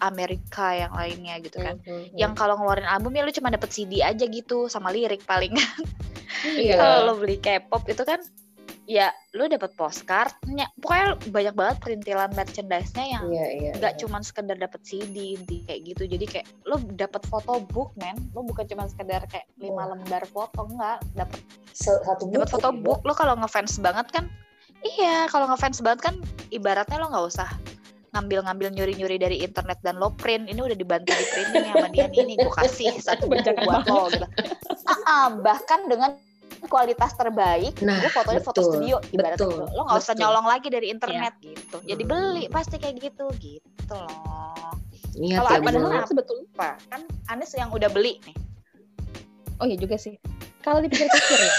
Amerika 0.00 0.72
yang 0.72 0.96
lainnya 0.96 1.36
gitu 1.44 1.60
kan 1.60 1.76
Hmm. 1.84 2.08
yang 2.16 2.32
kalau 2.32 2.56
ngeluarin 2.56 2.88
album 2.88 3.12
ya 3.12 3.20
lu 3.20 3.32
cuma 3.32 3.52
dapet 3.52 3.68
CD 3.68 4.00
aja 4.00 4.24
gitu 4.24 4.64
sama 4.66 4.88
lirik 4.88 5.28
paling 5.28 5.52
Iya. 6.48 6.76
kalau 6.80 6.96
lo 7.04 7.14
beli 7.20 7.36
K-pop 7.36 7.84
itu 7.84 8.00
kan 8.00 8.24
ya 8.90 9.14
lu 9.38 9.46
dapet 9.46 9.70
postcardnya. 9.78 10.66
Pokoknya 10.82 11.14
banyak 11.30 11.54
banget 11.54 11.76
perintilan 11.78 12.30
merchandise-nya 12.34 13.04
yang 13.06 13.24
iya 13.30 13.46
iya 13.54 13.70
nggak 13.78 14.02
cuman 14.02 14.26
sekedar 14.26 14.58
dapet 14.58 14.82
CD 14.82 15.38
inti 15.38 15.62
kayak 15.62 15.94
gitu. 15.94 16.02
Jadi 16.10 16.24
kayak 16.26 16.46
lo 16.66 16.82
dapet 16.98 17.22
foto 17.30 17.62
book 17.70 17.94
men. 17.94 18.18
Lo 18.34 18.42
bukan 18.42 18.66
cuma 18.66 18.90
sekedar 18.90 19.22
kayak 19.30 19.46
lima 19.62 19.86
Wah. 19.86 19.94
lembar 19.94 20.26
foto 20.26 20.66
enggak. 20.66 20.98
Dapet 21.14 21.38
satu 21.70 22.26
dapet 22.34 22.50
foto 22.50 22.74
book. 22.74 23.06
Lo 23.06 23.14
kalau 23.14 23.38
ngefans 23.38 23.78
banget 23.78 24.10
kan 24.10 24.26
iya 24.82 25.30
kalau 25.30 25.46
ngefans 25.46 25.78
banget 25.86 26.10
kan 26.10 26.14
ibaratnya 26.50 26.98
lo 26.98 27.14
nggak 27.14 27.26
usah 27.30 27.50
ngambil-ngambil 28.10 28.74
nyuri-nyuri 28.74 29.22
dari 29.22 29.36
internet 29.46 29.78
dan 29.86 30.02
lo 30.02 30.10
print. 30.18 30.50
Ini 30.50 30.58
udah 30.58 30.74
dibantu 30.74 31.14
di 31.14 31.26
printing 31.30 31.64
sama 31.70 31.86
dia 31.94 32.10
nih 32.10 32.26
ini. 32.26 32.34
Gue 32.42 32.50
kasih 32.58 32.98
satu 32.98 33.26
buku 33.30 33.54
buat 33.54 33.86
lo 33.86 34.10
gitu. 34.10 34.26
Ah, 34.90 34.98
ah, 35.06 35.26
bahkan 35.38 35.86
dengan 35.86 36.18
kualitas 36.68 37.14
terbaik 37.14 37.72
Nah, 37.80 37.96
gue 38.02 38.10
fotonya 38.10 38.42
foto 38.42 38.60
betul, 38.60 38.70
studio 38.74 38.96
ibaratnya 39.08 39.38
betul, 39.40 39.52
gitu. 39.64 39.76
lo 39.76 39.82
nggak 39.86 39.98
usah 40.02 40.12
betul. 40.12 40.22
nyolong 40.26 40.46
lagi 40.50 40.68
dari 40.68 40.86
internet 40.90 41.34
gitu 41.40 41.76
jadi 41.86 42.02
Hmm. 42.04 42.10
beli 42.10 42.44
pasti 42.50 42.76
kayak 42.76 42.96
gitu 43.00 43.26
gitu 43.38 43.96
loh 43.96 44.74
Niat 45.10 45.42
Kalau 45.42 45.50
ya, 45.50 45.58
padahal 45.58 46.06
sebetulnya 46.06 46.46
apa 46.54 46.70
kan 46.86 47.00
Anis 47.28 47.50
yang 47.54 47.70
udah 47.70 47.88
beli 47.90 48.18
nih 48.26 48.36
Oh 49.60 49.68
iya 49.68 49.76
juga 49.76 50.00
sih. 50.00 50.16
Kalau 50.64 50.80
dipikir-pikir 50.80 51.36
ya. 51.36 51.52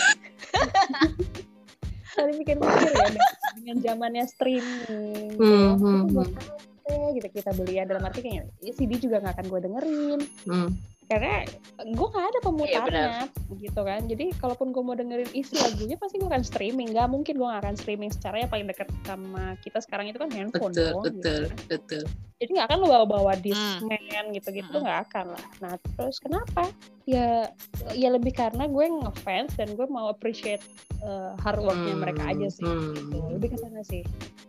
Kalau 2.17 2.27
dipikir-pikir 2.33 2.81
ya 2.81 2.89
dengan, 2.89 3.13
dengan 3.61 3.77
zamannya 3.77 4.25
streaming. 4.25 5.37
Hmm, 5.37 5.45
ya, 5.45 5.69
hmm, 5.77 6.01
hmm. 6.09 7.13
gitu 7.15 7.27
kita 7.29 7.53
beli 7.53 7.77
ya 7.77 7.85
dalam 7.85 8.03
arti 8.03 8.19
kayaknya 8.19 8.49
ya, 8.59 8.73
CD 8.73 8.97
juga 8.97 9.21
nggak 9.21 9.37
akan 9.37 9.45
gue 9.47 9.59
dengerin 9.63 10.19
Hmm. 10.43 10.69
Karena 11.11 11.43
gue 11.91 12.07
nggak 12.07 12.27
ada 12.31 12.39
pemutarnya 12.39 13.07
Iya, 13.51 13.67
gitu 13.67 13.81
kan 13.83 14.01
jadi 14.07 14.25
kalaupun 14.39 14.71
gue 14.71 14.79
mau 14.79 14.95
dengerin 14.95 15.27
isi 15.35 15.59
lagunya 15.59 15.99
pasti 15.99 16.23
gue 16.23 16.29
akan 16.31 16.45
streaming 16.47 16.95
nggak 16.95 17.11
mungkin 17.11 17.35
gue 17.35 17.43
nggak 17.43 17.61
akan 17.67 17.75
streaming 17.75 18.11
secara 18.15 18.39
yang 18.39 18.47
paling 18.47 18.63
dekat 18.71 18.87
sama 19.03 19.59
kita 19.59 19.83
sekarang 19.83 20.07
itu 20.07 20.15
kan 20.15 20.31
handphone 20.31 20.71
betul 20.71 20.87
dong, 20.87 21.03
betul 21.03 21.19
gitu 21.19 21.51
kan. 21.51 21.67
betul 21.67 22.03
jadi 22.39 22.49
nggak 22.55 22.67
akan 22.71 22.77
lo 22.79 22.87
bawa-bawa 22.87 23.33
Hmm. 23.35 23.43
Discman 23.43 24.25
gitu-gitu 24.31 24.71
Mm-mm. 24.71 24.83
nggak 24.87 24.99
akan 25.11 25.25
lah 25.35 25.45
nah 25.59 25.73
terus 25.99 26.17
kenapa 26.17 26.63
ya 27.03 27.51
ya 27.91 28.09
lebih 28.09 28.31
karena 28.31 28.71
gue 28.71 28.85
ngefans 29.03 29.51
dan 29.59 29.75
gue 29.75 29.87
mau 29.91 30.07
appreciate 30.07 30.63
uh, 31.03 31.35
hard 31.43 31.59
worknya 31.59 31.91
Hmm, 31.91 32.01
mereka 32.01 32.23
aja 32.31 32.47
sih 32.47 32.63
hmm. 32.63 33.11
gitu. 33.11 33.17
lebih 33.35 33.49
ke 33.51 33.57
sana 33.59 33.83
sih 33.83 34.03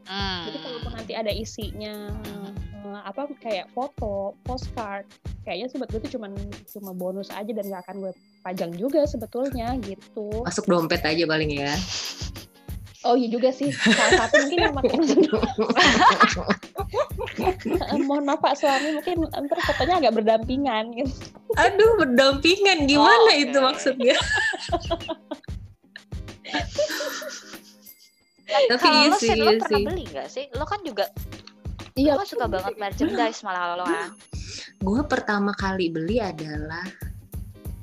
Hmm. 0.06 0.44
jadi 0.46 0.58
kalaupun 0.62 0.92
nanti 0.94 1.12
ada 1.14 1.32
isinya 1.32 1.94
eh, 2.82 3.00
apa 3.06 3.30
kayak 3.38 3.70
foto 3.72 4.34
postcard. 4.42 5.06
Kayaknya 5.42 5.66
sih 5.70 5.76
buat 5.78 5.90
gue 5.90 6.00
tuh 6.06 6.12
cuman 6.18 6.30
cuma 6.70 6.90
bonus 6.94 7.30
aja 7.30 7.50
dan 7.50 7.66
nggak 7.66 7.82
akan 7.86 7.96
gue 8.02 8.12
pajang 8.42 8.72
juga 8.74 9.06
sebetulnya 9.06 9.74
gitu. 9.82 10.42
Masuk 10.42 10.66
dompet 10.66 11.02
aja 11.02 11.24
paling 11.26 11.50
ya. 11.50 11.74
Oh 13.02 13.18
iya 13.18 13.26
juga 13.26 13.50
sih. 13.50 13.74
Salah 13.74 14.26
satu 14.26 14.46
mungkin 14.46 14.58
yang 14.62 14.74
makin 14.78 15.00
Eh, 17.72 17.98
mohon 18.04 18.28
maaf 18.28 18.38
pak 18.44 18.54
suami 18.54 18.92
mungkin 18.94 19.24
ntar 19.26 19.58
fotonya 19.64 19.98
agak 19.98 20.22
berdampingan 20.22 20.92
gitu. 20.94 21.10
Aduh 21.56 21.96
berdampingan. 21.98 22.84
Gimana 22.86 23.32
Oh, 23.32 23.40
itu 23.40 23.58
maksudnya? 23.58 24.14
Tapi 28.52 28.76
kalau 28.76 29.00
iya 29.00 29.08
lo 29.08 29.16
sih 29.16 29.32
lo 29.32 29.48
iya 29.48 29.58
pernah 29.64 29.78
sih. 29.80 29.84
beli 29.88 30.04
nggak 30.12 30.28
sih? 30.28 30.44
Lo 30.52 30.64
kan 30.68 30.80
juga 30.84 31.08
iya 31.98 32.16
lo 32.16 32.24
kan 32.24 32.28
suka 32.28 32.46
banget 32.48 32.74
merchandise 32.80 33.40
malah 33.44 33.76
lo 33.78 33.84
gue 34.82 35.02
pertama 35.06 35.54
kali 35.54 35.94
beli 35.94 36.18
adalah 36.18 36.82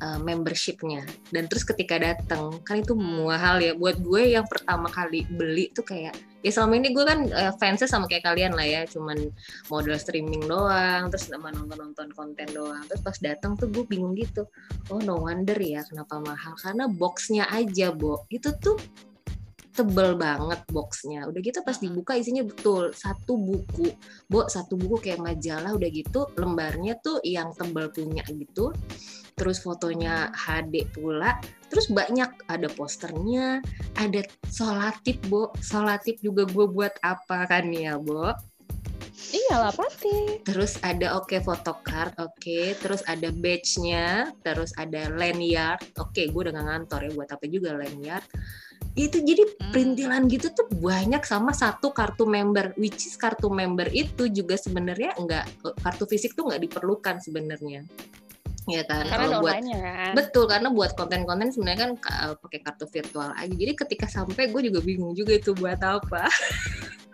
uh, 0.03 0.19
membershipnya. 0.19 1.03
Dan 1.29 1.47
terus 1.47 1.67
ketika 1.67 1.99
datang 1.99 2.59
kan 2.63 2.81
itu 2.81 2.95
mahal 2.95 3.59
ya. 3.61 3.75
Buat 3.75 4.01
gue 4.01 4.35
yang 4.35 4.47
pertama 4.47 4.87
kali 4.89 5.27
beli 5.27 5.71
tuh 5.71 5.85
kayak 5.85 6.15
ya 6.39 6.51
selama 6.55 6.79
ini 6.79 6.95
gue 6.95 7.03
kan 7.03 7.19
uh, 7.27 7.53
fansnya 7.59 7.87
sama 7.87 8.07
kayak 8.07 8.25
kalian 8.25 8.55
lah 8.55 8.65
ya. 8.65 8.81
Cuman 8.87 9.31
modal 9.67 9.99
streaming 9.99 10.43
doang 10.47 11.11
terus 11.11 11.29
sama 11.29 11.51
nonton 11.51 11.77
nonton 11.77 12.07
konten 12.15 12.47
doang. 12.51 12.83
Terus 12.87 13.01
pas 13.03 13.17
datang 13.19 13.55
tuh 13.59 13.67
gue 13.69 13.85
bingung 13.85 14.15
gitu. 14.15 14.47
Oh 14.91 14.99
no 15.03 15.19
wonder 15.23 15.57
ya 15.59 15.83
kenapa 15.85 16.19
mahal. 16.23 16.55
Karena 16.57 16.87
boxnya 16.87 17.47
aja 17.51 17.91
bo. 17.91 18.25
Itu 18.31 18.55
tuh 18.57 18.79
tebel 19.79 20.19
banget 20.19 20.59
boxnya. 20.67 21.23
Udah 21.31 21.39
gitu 21.39 21.63
pas 21.63 21.79
dibuka 21.79 22.19
isinya 22.19 22.43
betul. 22.43 22.91
Satu 22.91 23.39
buku. 23.39 23.87
Bo 24.27 24.51
satu 24.51 24.75
buku 24.75 25.07
kayak 25.07 25.23
majalah 25.23 25.71
udah 25.71 25.87
gitu. 25.87 26.27
Lembarnya 26.35 26.99
tuh 26.99 27.23
yang 27.23 27.55
tebel 27.55 27.87
punya 27.87 28.27
gitu. 28.27 28.75
Terus 29.39 29.63
fotonya 29.63 30.35
HD 30.35 30.83
pula. 30.91 31.39
Terus 31.71 31.87
banyak. 31.87 32.51
Ada 32.51 32.67
posternya. 32.75 33.63
Ada 33.95 34.27
solatip 34.51 35.23
bo. 35.31 35.55
Solatip 35.63 36.19
juga 36.19 36.43
gue 36.43 36.67
buat 36.67 36.99
apa 36.99 37.47
kan 37.47 37.71
ya 37.71 37.95
bo? 37.95 38.35
Iyalah 39.31 39.71
pasti. 39.71 40.43
Terus 40.43 40.75
ada 40.83 41.15
oke 41.15 41.39
photocard 41.39 42.19
oke. 42.19 42.75
Terus 42.83 42.99
ada 43.07 43.31
badge-nya. 43.31 44.35
Terus 44.43 44.75
ada 44.75 45.07
lanyard. 45.07 45.87
Oke 46.03 46.27
gue 46.27 46.41
udah 46.43 46.51
gak 46.51 46.67
ngantor 46.67 46.99
ya. 47.07 47.11
Buat 47.15 47.29
apa 47.31 47.45
juga 47.47 47.79
lanyard 47.79 48.27
itu 48.97 49.21
jadi 49.21 49.43
Hmm. 49.45 49.71
perintilan 49.71 50.23
gitu 50.27 50.49
tuh 50.51 50.67
banyak 50.69 51.21
sama 51.21 51.53
satu 51.53 51.93
kartu 51.93 52.25
member 52.25 52.73
which 52.75 53.05
is 53.05 53.15
kartu 53.15 53.47
member 53.47 53.85
itu 53.93 54.27
juga 54.29 54.57
sebenarnya 54.57 55.13
enggak 55.15 55.45
kartu 55.81 56.09
fisik 56.09 56.33
tuh 56.33 56.49
nggak 56.49 56.61
diperlukan 56.69 57.21
sebenarnya. 57.21 57.85
Ya 58.69 58.85
kan? 58.85 59.01
Karena 59.09 59.33
kalau 59.33 59.41
buat 59.41 59.55
kan? 59.65 60.13
betul 60.13 60.45
karena 60.45 60.69
buat 60.69 60.91
konten-konten 60.93 61.49
sebenarnya 61.49 61.79
kan 61.89 61.91
ka- 61.97 62.37
pakai 62.37 62.59
kartu 62.61 62.85
virtual 62.85 63.29
aja. 63.33 63.49
Jadi 63.49 63.73
ketika 63.73 64.05
sampai 64.05 64.53
gue 64.53 64.61
juga 64.69 64.79
bingung 64.85 65.17
juga 65.17 65.33
itu 65.33 65.57
buat 65.57 65.81
apa 65.81 66.29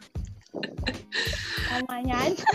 namanya 1.65 2.15
aja 2.29 2.45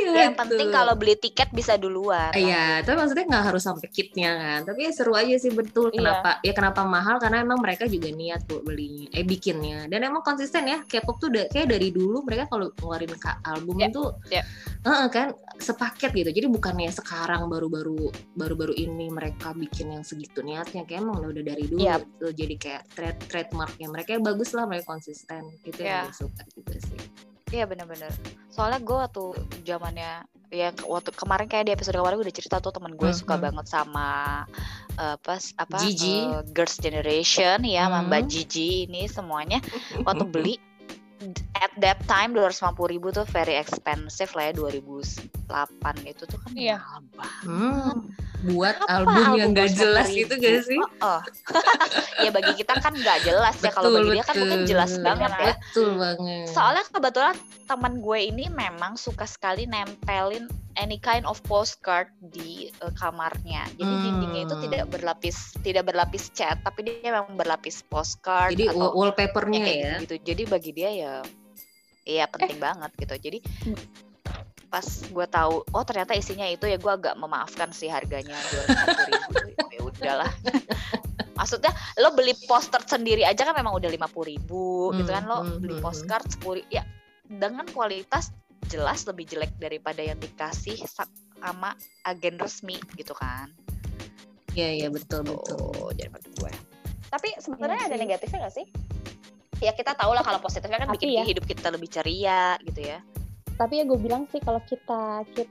yang 0.00 0.32
penting 0.38 0.72
kalau 0.72 0.94
beli 0.96 1.18
tiket 1.18 1.52
bisa 1.52 1.76
duluan 1.76 2.32
Iya, 2.32 2.80
tapi 2.80 2.96
maksudnya 2.96 3.26
nggak 3.28 3.44
harus 3.52 3.62
sampai 3.62 3.88
kitnya 3.92 4.30
kan. 4.34 4.60
Tapi 4.66 4.88
ya 4.88 4.92
seru 4.92 5.12
aja 5.14 5.36
sih 5.36 5.52
betul. 5.52 5.92
Iya. 5.92 6.00
Kenapa? 6.00 6.30
Ya 6.42 6.52
kenapa 6.56 6.80
mahal? 6.82 7.16
Karena 7.20 7.44
emang 7.44 7.60
mereka 7.60 7.84
juga 7.86 8.08
niat 8.10 8.48
tuh 8.48 8.64
belinya, 8.64 9.08
eh 9.12 9.24
bikinnya. 9.24 9.86
Dan 9.86 10.08
emang 10.08 10.24
konsisten 10.24 10.66
ya. 10.66 10.82
K-pop 10.84 11.16
tuh 11.20 11.28
kayak 11.30 11.68
dari 11.68 11.92
dulu 11.92 12.24
mereka 12.24 12.48
kalau 12.48 12.72
ngeluarin 12.80 13.12
album 13.44 13.76
Iya, 13.78 13.88
tuh, 13.92 14.08
iya. 14.32 14.42
Heeh, 14.82 15.06
kan 15.12 15.36
sepaket 15.60 16.10
gitu. 16.16 16.30
Jadi 16.32 16.46
bukannya 16.50 16.90
sekarang 16.90 17.46
baru-baru 17.46 18.10
baru-baru 18.34 18.74
ini 18.74 19.12
mereka 19.12 19.54
bikin 19.54 19.94
yang 19.94 20.04
segitu 20.04 20.42
niatnya. 20.42 20.88
Kayak 20.88 21.06
emang 21.06 21.22
udah 21.22 21.44
dari 21.44 21.64
dulu. 21.68 21.80
Iya. 21.84 22.02
Tuh, 22.02 22.32
jadi 22.32 22.54
kayak 22.58 22.82
trade 22.96 23.20
trademarknya 23.28 23.86
mereka 23.92 24.16
ya 24.16 24.20
bagus 24.20 24.50
lah 24.56 24.64
mereka 24.66 24.90
konsisten. 24.90 25.46
Itu 25.62 25.82
Iya. 25.82 26.08
yang 26.08 26.10
gue 26.10 26.16
suka 26.16 26.42
juga 26.56 26.76
sih. 26.80 27.00
Iya 27.52 27.68
bener-bener. 27.68 28.08
Soalnya 28.48 28.80
gue 28.80 28.96
waktu 28.96 29.24
zamannya 29.62 30.24
ya 30.48 30.68
waktu 30.84 31.12
kemarin 31.12 31.48
kayak 31.48 31.64
di 31.64 31.72
episode 31.72 31.96
kemarin 31.96 32.16
gue 32.16 32.26
udah 32.26 32.36
cerita 32.36 32.56
tuh 32.58 32.72
temen 32.72 32.92
gue 32.92 33.08
Hmm, 33.08 33.16
suka 33.16 33.34
hmm. 33.36 33.44
banget 33.44 33.66
sama 33.68 34.08
eh, 34.96 35.16
apa 35.16 35.36
apa 35.36 35.76
Gigi. 35.78 36.28
eh, 36.28 36.40
Girls 36.50 36.76
Generation 36.76 37.64
ya 37.64 37.88
sama 37.88 38.04
Mbak 38.04 38.20
Hmm. 38.20 38.30
Gigi 38.30 38.70
ini 38.84 39.04
semuanya 39.04 39.60
waktu 40.08 40.24
beli 40.24 40.54
at 41.54 41.70
that 41.78 42.02
time 42.04 42.34
250 42.34 42.58
ribu 42.90 43.08
tuh 43.08 43.24
very 43.24 43.54
expensive 43.54 44.32
lah 44.34 44.50
ya 44.50 44.52
2008 45.52 46.08
itu 46.08 46.22
tuh 46.24 46.38
kan 46.38 46.50
Iya. 46.52 46.76
mahal 46.78 47.00
banget. 47.12 47.44
Hmm, 47.44 47.92
buat 48.44 48.76
Apa 48.76 48.90
album 48.90 49.26
yang 49.36 49.50
gak 49.52 49.68
250 49.68 49.78
jelas 49.78 50.06
gitu 50.10 50.34
gak 50.34 50.60
sih? 50.64 50.80
Oh, 50.80 51.06
oh. 51.06 51.20
ya 52.18 52.30
bagi 52.30 52.52
kita 52.54 52.74
kan 52.76 52.92
nggak 52.92 53.18
jelas 53.22 53.56
ya 53.56 53.70
kalau 53.70 53.88
bagi 53.92 54.10
dia 54.12 54.24
kan 54.24 54.34
mungkin 54.36 54.60
jelas 54.64 54.92
banget 54.98 55.30
ya. 55.32 55.54
Betul 55.60 55.90
banget. 55.94 56.46
Soalnya 56.48 56.84
kebetulan 56.88 57.36
teman 57.62 57.94
gue 57.98 58.18
ini 58.22 58.44
memang 58.48 58.96
suka 58.96 59.24
sekali 59.24 59.64
nempelin 59.64 60.44
any 60.74 60.96
kind 60.96 61.22
of 61.24 61.38
postcard 61.42 62.08
di 62.18 62.50
uh, 62.80 62.90
kamarnya. 62.92 63.68
Jadi 63.72 63.84
Hmm. 63.86 64.02
dindingnya 64.02 64.42
itu 64.44 64.56
tidak 64.62 64.84
berlapis 64.88 65.36
tidak 65.60 65.84
berlapis 65.86 66.32
cat, 66.32 66.58
tapi 66.60 66.82
dia 66.82 67.12
memang 67.12 67.34
berlapis 67.34 67.84
postcard 67.84 68.50
Jadi 68.50 68.66
atau 68.66 68.78
wall- 68.82 68.94
wallpapernya 69.06 69.62
ya. 69.62 69.94
gitu, 70.00 70.16
Jadi 70.18 70.42
bagi 70.44 70.72
dia 70.72 70.90
ya 70.90 71.14
iya 72.02 72.26
penting 72.26 72.58
banget 72.58 72.90
gitu. 72.96 73.14
Jadi 73.20 73.38
Hmm. 73.62 73.78
Pas 74.72 74.84
gue 75.04 75.26
tahu 75.28 75.60
oh 75.68 75.84
ternyata 75.84 76.16
isinya 76.16 76.48
itu 76.48 76.64
ya 76.64 76.80
gue 76.80 76.88
agak 76.88 77.12
memaafkan 77.20 77.68
sih 77.76 77.92
harganya 77.92 78.40
dua 78.48 78.64
ribu. 78.64 79.32
Ya 79.68 79.80
udahlah. 79.84 80.32
Maksudnya 81.38 81.76
lo 82.00 82.16
beli 82.16 82.32
poster 82.48 82.80
sendiri 82.88 83.28
aja 83.28 83.44
kan 83.44 83.52
memang 83.52 83.76
udah 83.76 83.92
lima 83.92 84.08
puluh 84.08 84.32
ribu 84.32 84.96
gitu 84.96 85.12
kan 85.12 85.28
lo 85.28 85.44
Hmm, 85.44 85.48
hmm, 85.52 85.60
beli 85.60 85.76
hmm, 85.76 85.84
postcard 85.84 86.24
sepuluh 86.24 86.64
ya 86.72 86.80
dengan 87.28 87.68
kualitas 87.68 88.32
jelas 88.72 89.04
lebih 89.04 89.28
jelek 89.28 89.52
daripada 89.60 90.00
yang 90.00 90.16
dikasih 90.16 90.80
sa- 90.88 91.08
sama 91.36 91.76
agen 92.08 92.40
resmi 92.40 92.80
gitu 92.96 93.12
kan. 93.12 93.52
Iya 94.56 94.84
iya 94.84 94.88
betul 94.88 95.28
betul. 95.28 95.68
Tuh, 95.68 95.92
jadi 95.92 96.08
menurut 96.08 96.32
gue 96.40 96.52
tapi 97.12 97.28
sebenarnya 97.36 97.76
Iya 97.76 97.88
ada 97.92 97.96
negatifnya 98.00 98.38
gak 98.48 98.54
sih? 98.56 98.66
Ya 99.60 99.76
kita 99.76 99.92
tahu 99.92 100.16
lah 100.16 100.24
kalau 100.24 100.40
positifnya 100.40 100.80
kan 100.80 100.88
Tapi 100.88 100.96
bikin 100.96 101.12
ya. 101.12 101.24
hidup 101.28 101.44
kita 101.44 101.68
lebih 101.68 101.92
ceria 101.92 102.56
gitu 102.64 102.80
ya 102.88 103.04
tapi 103.54 103.74
ya 103.74 103.84
gue 103.84 103.96
bilang 103.96 104.24
sih 104.26 104.38
kalau 104.38 104.60
kita, 104.62 105.02
kit- 105.30 105.50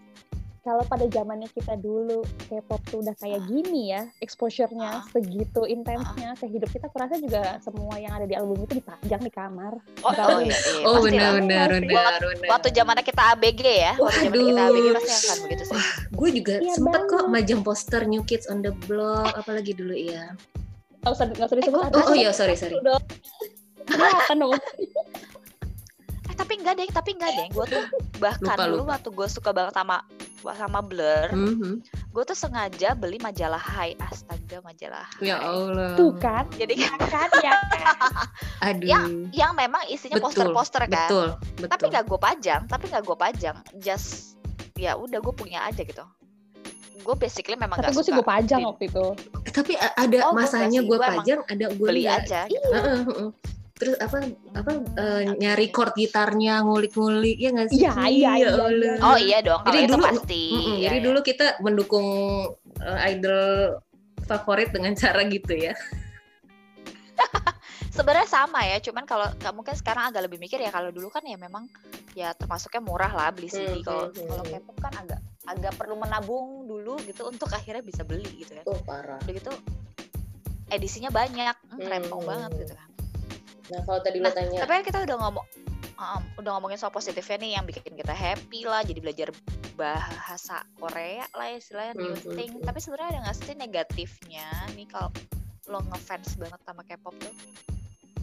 kalau 0.59 0.83
pada 0.83 1.07
zamannya 1.07 1.49
kita 1.49 1.73
dulu 1.75 2.21
K-pop 2.45 2.77
tuh 2.85 3.01
udah 3.01 3.15
kayak 3.15 3.41
gini 3.45 3.89
ya 3.89 4.05
exposure-nya 4.19 4.91
Ah. 4.95 5.05
segitu 5.07 5.65
intensnya 5.65 6.33
ke 6.33 6.45
hidup 6.45 6.69
kita 6.69 6.85
kurasa 6.87 7.17
juga 7.17 7.41
semua 7.59 7.97
yang 7.97 8.13
ada 8.13 8.23
di 8.23 8.33
album 8.33 8.61
itu 8.61 8.77
dipajang 8.77 9.17
di 9.19 9.31
kamar 9.31 9.73
oh, 9.99 10.11
Nggak 10.11 10.25
oh 10.27 10.39
iya, 10.39 10.53
iya 10.53 10.83
Oh 10.83 10.97
benar 10.99 11.31
benar 11.35 11.67
benar 11.73 12.19
benar. 12.21 12.45
waktu 12.47 12.67
zamannya 12.69 13.01
kita 13.01 13.21
ABG 13.31 13.61
ya 13.63 13.93
waktu 13.97 14.21
zaman 14.23 14.37
kita. 14.45 14.61
ABG 14.63 14.85
pasti 14.93 15.11
akan 15.11 15.37
begitu 15.41 15.63
sih 15.65 15.81
Gue 16.11 16.29
juga 16.31 16.55
Iya 16.55 16.73
sempet 16.75 17.01
kok 17.03 17.17
banget. 17.19 17.33
majang 17.33 17.61
poster 17.61 18.01
New 18.05 18.21
Kids 18.21 18.45
on 18.45 18.59
the 18.59 18.73
Block 18.85 19.33
apalagi 19.33 19.73
dulu 19.73 19.93
ya. 19.93 20.37
nggak 20.99 21.09
usah 21.11 21.25
nggak 21.27 21.47
usah 21.47 21.57
disebut 21.57 21.79
kok- 21.79 21.87
ada 21.87 21.97
Oh, 21.97 22.03
oh 22.03 22.13
sih. 22.13 22.19
iya 22.19 22.29
sorry 22.31 22.53
sorry. 22.53 22.77
Udah. 22.77 23.01
Kelihatan 23.83 24.37
dong 24.37 24.53
eh 24.53 24.61
enggak 26.61 26.75
deh 26.77 26.87
tapi 26.87 27.09
enggak 27.13 27.31
deh 27.33 27.47
gue 27.49 27.65
tuh 27.67 27.83
bahkan 28.23 28.53
Lupa, 28.53 28.63
dulu 28.63 28.75
lupa. 28.79 28.91
waktu 28.95 29.09
gue 29.11 29.27
suka 29.27 29.49
banget 29.51 29.73
sama 29.73 29.97
sama 30.41 30.79
Blur 30.79 31.27
Mhm. 31.31 31.71
gue 32.07 32.23
tuh 32.23 32.33
sengaja 32.33 32.93
beli 32.93 33.17
majalah 33.17 33.57
Hai 33.57 33.93
astaga 33.95 34.57
majalah 34.59 35.05
Hai 35.15 35.27
Ya 35.27 35.37
Allah. 35.37 35.93
tuh 35.93 36.13
kan 36.15 36.49
jadi 36.51 36.73
kan 36.79 36.97
kan 37.13 37.29
ya 37.39 37.53
Aduh. 38.63 38.83
yang 38.83 39.05
yang 39.31 39.51
memang 39.53 39.85
isinya 39.85 40.17
poster-poster 40.17 40.81
kan 40.83 41.07
Betul. 41.07 41.27
Betul. 41.55 41.67
tapi 41.67 41.83
nggak 41.87 42.05
gue 42.05 42.19
pajang 42.19 42.61
tapi 42.65 42.85
nggak 42.87 43.03
gue 43.03 43.13
pajang 43.15 43.57
just 43.77 44.33
ya 44.73 44.93
udah 44.95 45.17
gue 45.17 45.29
punya 45.31 45.61
aja 45.61 45.77
gitu 45.79 46.01
gue 46.97 47.15
basically 47.15 47.53
memang 47.55 47.77
tapi 47.77 47.89
nggak 47.89 47.95
gue 47.95 48.03
sih 48.03 48.13
gue 48.13 48.25
pajang 48.27 48.61
waktu 48.63 48.83
itu 48.87 49.05
Eh, 49.41 49.51
tapi 49.51 49.73
a- 49.75 49.95
ada 49.95 50.17
Oh, 50.23 50.33
masanya 50.33 50.79
gue 50.79 50.97
pajang, 50.97 51.41
ada 51.43 51.65
gue 51.67 51.81
beli 51.83 52.05
aja 52.05 52.45
gitu. 52.45 52.61
Heeh, 52.67 52.97
heeh. 53.03 53.29
Terus 53.81 53.97
apa 53.97 54.21
apa 54.53 54.71
eh, 54.93 55.21
nyari 55.33 55.67
chord 55.67 55.97
gitarnya 55.97 56.61
ngulik-ngulik 56.61 57.33
ya 57.35 57.49
nggak 57.49 57.67
sih? 57.67 57.81
Iya, 57.81 57.91
iya, 58.05 58.31
iya, 58.37 58.49
Allah. 58.53 58.69
iya. 58.69 58.93
oh 59.01 59.17
iya 59.17 59.37
dong 59.41 59.57
kalau 59.59 59.73
Jadi 59.73 59.81
itu 59.81 59.89
dulu- 59.91 60.05
pasti 60.05 60.43
Mm-mm, 60.47 60.61
Iya, 60.71 60.81
jadi 60.83 60.95
iya. 60.95 61.05
dulu 61.09 61.19
kita 61.21 61.45
mendukung 61.59 62.07
eh, 62.79 63.09
idol 63.09 63.41
favorit 64.21 64.69
dengan 64.69 64.93
cara 64.93 65.25
gitu 65.25 65.57
ya. 65.57 65.73
sebenarnya 67.91 68.25
sama 68.25 68.63
ya 68.63 68.79
cuman 68.79 69.03
kalau 69.03 69.27
kamu 69.35 69.61
kan 69.61 69.75
sekarang 69.75 70.03
agak 70.07 70.23
lebih 70.23 70.37
mikir 70.37 70.57
ya 70.57 70.69
kalau 70.69 70.89
dulu 70.89 71.09
kan 71.09 71.21
ya 71.23 71.35
memang 71.35 71.67
ya 72.13 72.31
termasuknya 72.31 72.79
murah 72.79 73.09
lah 73.09 73.29
beli 73.29 73.47
CD 73.47 73.77
Hmm, 73.77 73.83
kalau 73.83 74.05
hmm, 74.07 74.27
kalau 74.27 74.43
hmm. 74.43 74.53
K-pop 74.57 74.77
kan 74.79 74.93
agak 74.95 75.19
agak 75.43 75.73
perlu 75.75 75.95
menabung 75.95 76.47
dulu 76.65 77.01
gitu 77.01 77.25
untuk 77.25 77.49
akhirnya 77.49 77.81
bisa 77.81 78.01
beli 78.01 78.29
gitu 78.37 78.53
ya 78.53 78.63
Oh 78.63 78.77
parah. 78.79 79.19
udah 79.19 79.33
gitu 79.33 79.51
edisinya 80.69 81.09
banyak 81.09 81.55
hmm, 81.67 81.77
Hmm, 81.77 81.89
rempong 81.89 82.23
banget 82.23 82.51
gitu 82.59 82.73
kan 82.73 82.87
Nah 83.71 83.79
kalau 83.87 83.99
tadi 84.03 84.19
Nah, 84.19 84.29
lo 84.29 84.35
tanya, 84.35 84.57
tapi 84.61 84.71
kan 84.77 84.83
kita 84.83 84.99
udah 85.07 85.17
ngomong 85.17 85.45
um, 85.95 86.21
udah 86.41 86.51
ngomongin 86.57 86.77
soal 86.77 86.91
positifnya 86.91 87.37
nih 87.39 87.51
yang 87.55 87.65
bikin 87.65 87.93
kita 87.95 88.11
happy 88.11 88.67
lah 88.67 88.83
jadi 88.83 88.99
belajar 88.99 89.29
bahasa 89.79 90.65
Korea 90.75 91.23
lah 91.37 91.47
ya 91.47 91.57
istilahnya 91.57 91.93
new 91.95 92.11
Hmm, 92.11 92.19
hmm, 92.19 92.35
thing 92.35 92.51
hmm. 92.59 92.65
tapi 92.67 92.79
sebenarnya 92.83 93.09
ada 93.15 93.19
nggak 93.29 93.37
sih 93.39 93.55
negatifnya 93.55 94.47
nih 94.75 94.87
kalau 94.89 95.09
lo 95.69 95.79
ngefans 95.87 96.35
banget 96.35 96.59
sama 96.67 96.81
K-pop 96.83 97.15
tuh 97.21 97.33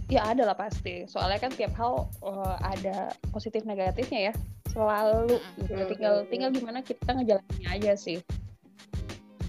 ya 0.09 0.25
ada 0.25 0.43
lah 0.49 0.57
pasti 0.57 1.05
soalnya 1.09 1.41
kan 1.41 1.53
tiap 1.53 1.73
hal 1.77 2.09
eh, 2.25 2.57
ada 2.77 2.97
positif 3.33 3.65
negatifnya 3.65 4.33
ya 4.33 4.35
selalu 4.69 5.37
gitu. 5.61 5.73
Mm-mm. 5.73 5.89
tinggal 5.89 6.15
tinggal 6.29 6.51
gimana 6.53 6.81
kita 6.85 7.11
ngejalaninnya 7.17 7.69
aja 7.73 7.93
sih 7.97 8.19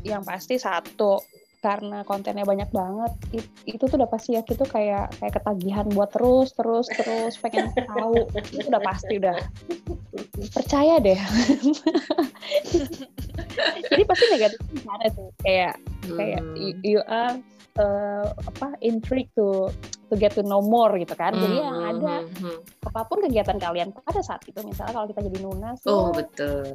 yang 0.03 0.23
pasti 0.23 0.55
satu 0.55 1.19
karena 1.59 2.07
kontennya 2.07 2.47
banyak 2.47 2.71
banget 2.71 3.11
it- 3.35 3.51
itu 3.67 3.83
tuh 3.83 3.99
udah 3.99 4.07
pasti 4.07 4.31
ya 4.31 4.41
itu 4.41 4.63
kayak 4.63 5.11
kayak 5.19 5.33
ketagihan 5.35 5.83
buat 5.91 6.07
terus 6.07 6.55
terus 6.55 6.87
terus 6.87 7.35
pengen 7.35 7.67
tahu 7.75 8.23
itu 8.31 8.63
udah 8.65 8.79
pasti 8.81 9.19
udah 9.19 9.35
percaya 10.49 10.97
deh 10.97 11.19
jadi 13.85 14.03
pasti 14.03 14.25
negatifnya 14.29 14.71
gimana 14.73 15.05
tuh 15.11 15.29
kayak 15.43 15.73
kayak 16.09 16.39
Hmm. 16.39 16.55
you, 16.55 16.71
you 16.81 16.99
are 17.05 17.35
uh, 17.75 18.27
apa 18.39 18.79
intrigued 18.79 19.29
to 19.35 19.67
to 20.07 20.15
get 20.15 20.31
to 20.31 20.41
know 20.41 20.57
more 20.57 20.95
gitu 20.95 21.11
kan 21.11 21.35
jadi 21.35 21.55
yang 21.59 21.75
Hmm, 21.75 21.91
ada 21.91 22.15
hmm, 22.23 22.39
hmm. 22.39 22.59
apa 22.87 22.99
pun 23.03 23.19
kegiatan 23.19 23.59
kalian 23.59 23.91
pada 23.91 24.23
saat 24.23 24.41
itu 24.47 24.57
misalnya 24.63 24.95
kalau 24.95 25.05
kita 25.05 25.21
jadi 25.21 25.37
nunas 25.43 25.83
Oh 25.83 26.09
ya, 26.09 26.23
betul. 26.23 26.65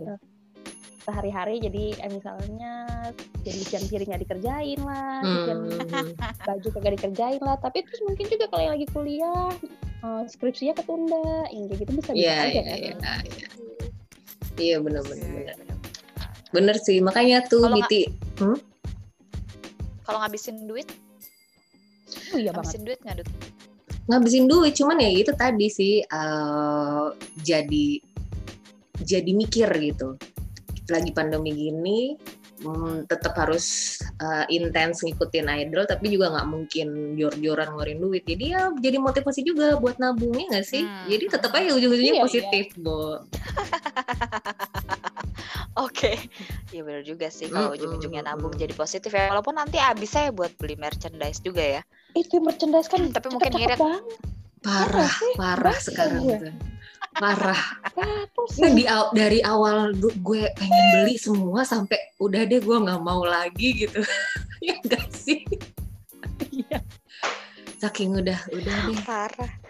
Sehari-hari 1.05 1.61
jadi 1.61 1.85
eh, 2.01 2.11
misalnya 2.11 2.73
jadi 3.45 3.57
cucian 3.61 3.85
piring 3.93 4.09
nggak 4.09 4.23
dikerjain 4.25 4.81
lah 4.81 5.21
Hmm, 5.21 5.33
cucian 5.37 5.59
hmm. 5.69 6.45
baju 6.49 6.69
kagak 6.81 6.93
dikerjain 6.97 7.41
lah 7.45 7.57
tapi 7.61 7.85
terus 7.85 8.01
mungkin 8.09 8.25
juga 8.33 8.45
kalau 8.49 8.63
yang 8.65 8.75
lagi 8.81 8.89
kuliah 8.91 9.49
eh, 10.01 10.23
skripsinya 10.33 10.75
ketunda 10.75 11.25
yang 11.53 11.69
kayak 11.69 11.81
gitu 11.85 11.91
bisa 11.93 12.11
bisa 12.17 12.25
Iya 12.25 12.35
aja 12.41 12.49
iya 12.49 12.63
kan 12.65 12.79
iya. 12.81 12.95
iya. 13.29 13.49
Iya 14.55 14.77
benar 14.79 15.03
benar 15.03 15.29
Iya, 15.35 15.55
benar. 16.55 16.77
sih 16.79 16.99
makanya 17.03 17.43
tuh 17.45 17.67
Kalau 17.67 17.77
Biti. 17.83 18.03
kalau 20.05 20.19
ngabisin 20.23 20.69
duit 20.71 20.89
oh 22.33 22.39
iya 22.39 22.53
banget 22.53 22.77
ngabisin 22.77 22.83
duit 22.87 22.99
nggak 23.03 23.17
Dut? 23.25 23.29
ngabisin 24.05 24.45
duit 24.47 24.73
cuman 24.77 24.97
ya 25.01 25.11
itu 25.11 25.33
tadi 25.35 25.67
sih 25.73 25.95
eh, 26.05 27.07
jadi 27.41 27.87
jadi 29.03 29.31
mikir 29.35 29.69
gitu 29.81 30.15
lagi 30.87 31.11
pandemi 31.11 31.51
gini 31.51 32.13
hmm, 32.61 33.07
tetap 33.07 33.33
harus 33.35 33.97
eh, 34.19 34.45
intens 34.51 35.01
ngikutin 35.01 35.49
idol 35.65 35.85
tapi 35.85 36.09
juga 36.09 36.29
nggak 36.29 36.47
mungkin 36.47 36.89
jor-joran 37.15 37.73
ngeluarin 37.73 37.99
duit 37.99 38.23
jadi 38.23 38.45
ya 38.47 38.63
jadi 38.77 38.97
motivasi 38.99 39.41
juga 39.43 39.77
buat 39.77 39.97
nabungnya 39.97 40.45
nggak 40.53 40.67
sih 40.67 40.85
Hmm. 40.85 41.09
jadi 41.09 41.25
tetap 41.31 41.51
aja 41.53 41.73
ujung-ujungnya 41.73 42.15
Iya, 42.15 42.25
positif 42.25 42.65
Bo. 42.77 43.25
Oke, 45.77 46.15
iya 46.71 46.83
benar 46.83 47.03
juga 47.03 47.27
sih 47.29 47.51
kalau 47.51 47.75
Mm, 47.75 47.77
ujung-ujungnya 47.77 48.23
mm, 48.23 48.29
nabung 48.29 48.55
mm. 48.55 48.61
jadi 48.61 48.75
positif 48.75 49.11
ya. 49.11 49.27
Walaupun 49.27 49.59
nanti 49.59 49.77
habis 49.77 50.07
saya 50.09 50.31
buat 50.31 50.55
beli 50.55 50.77
merchandise 50.77 51.41
juga 51.41 51.63
ya. 51.63 51.83
itu 52.15 52.39
merchandise 52.39 52.87
kan 52.87 53.11
Tapi 53.11 53.27
mungkin 53.29 53.51
ngirit. 53.53 53.75
banget 53.75 54.05
parah 54.63 55.15
parah 55.35 55.75
Bahkan 55.75 55.83
sekarang 55.83 56.23
gue. 56.23 56.39
tuh 56.39 56.55
parah 57.17 57.85
Nah, 58.61 58.71
di 58.75 58.85
dari 59.15 59.41
awal 59.41 59.95
gue 59.97 60.43
pengen 60.59 60.85
beli 60.93 61.17
semua 61.17 61.65
sampai 61.65 61.97
udah 62.21 62.45
deh 62.45 62.61
gue 62.61 62.77
nggak 62.77 63.01
mau 63.01 63.23
lagi 63.25 63.87
gitu. 63.87 64.03
Ya 64.65 64.81
enggak 64.81 65.13
sih? 65.13 65.45
Iya. 66.49 66.81
saking 67.77 68.17
udah 68.17 68.41
udah 68.49 68.77
deh. 68.89 69.01
Parah. 69.05 69.64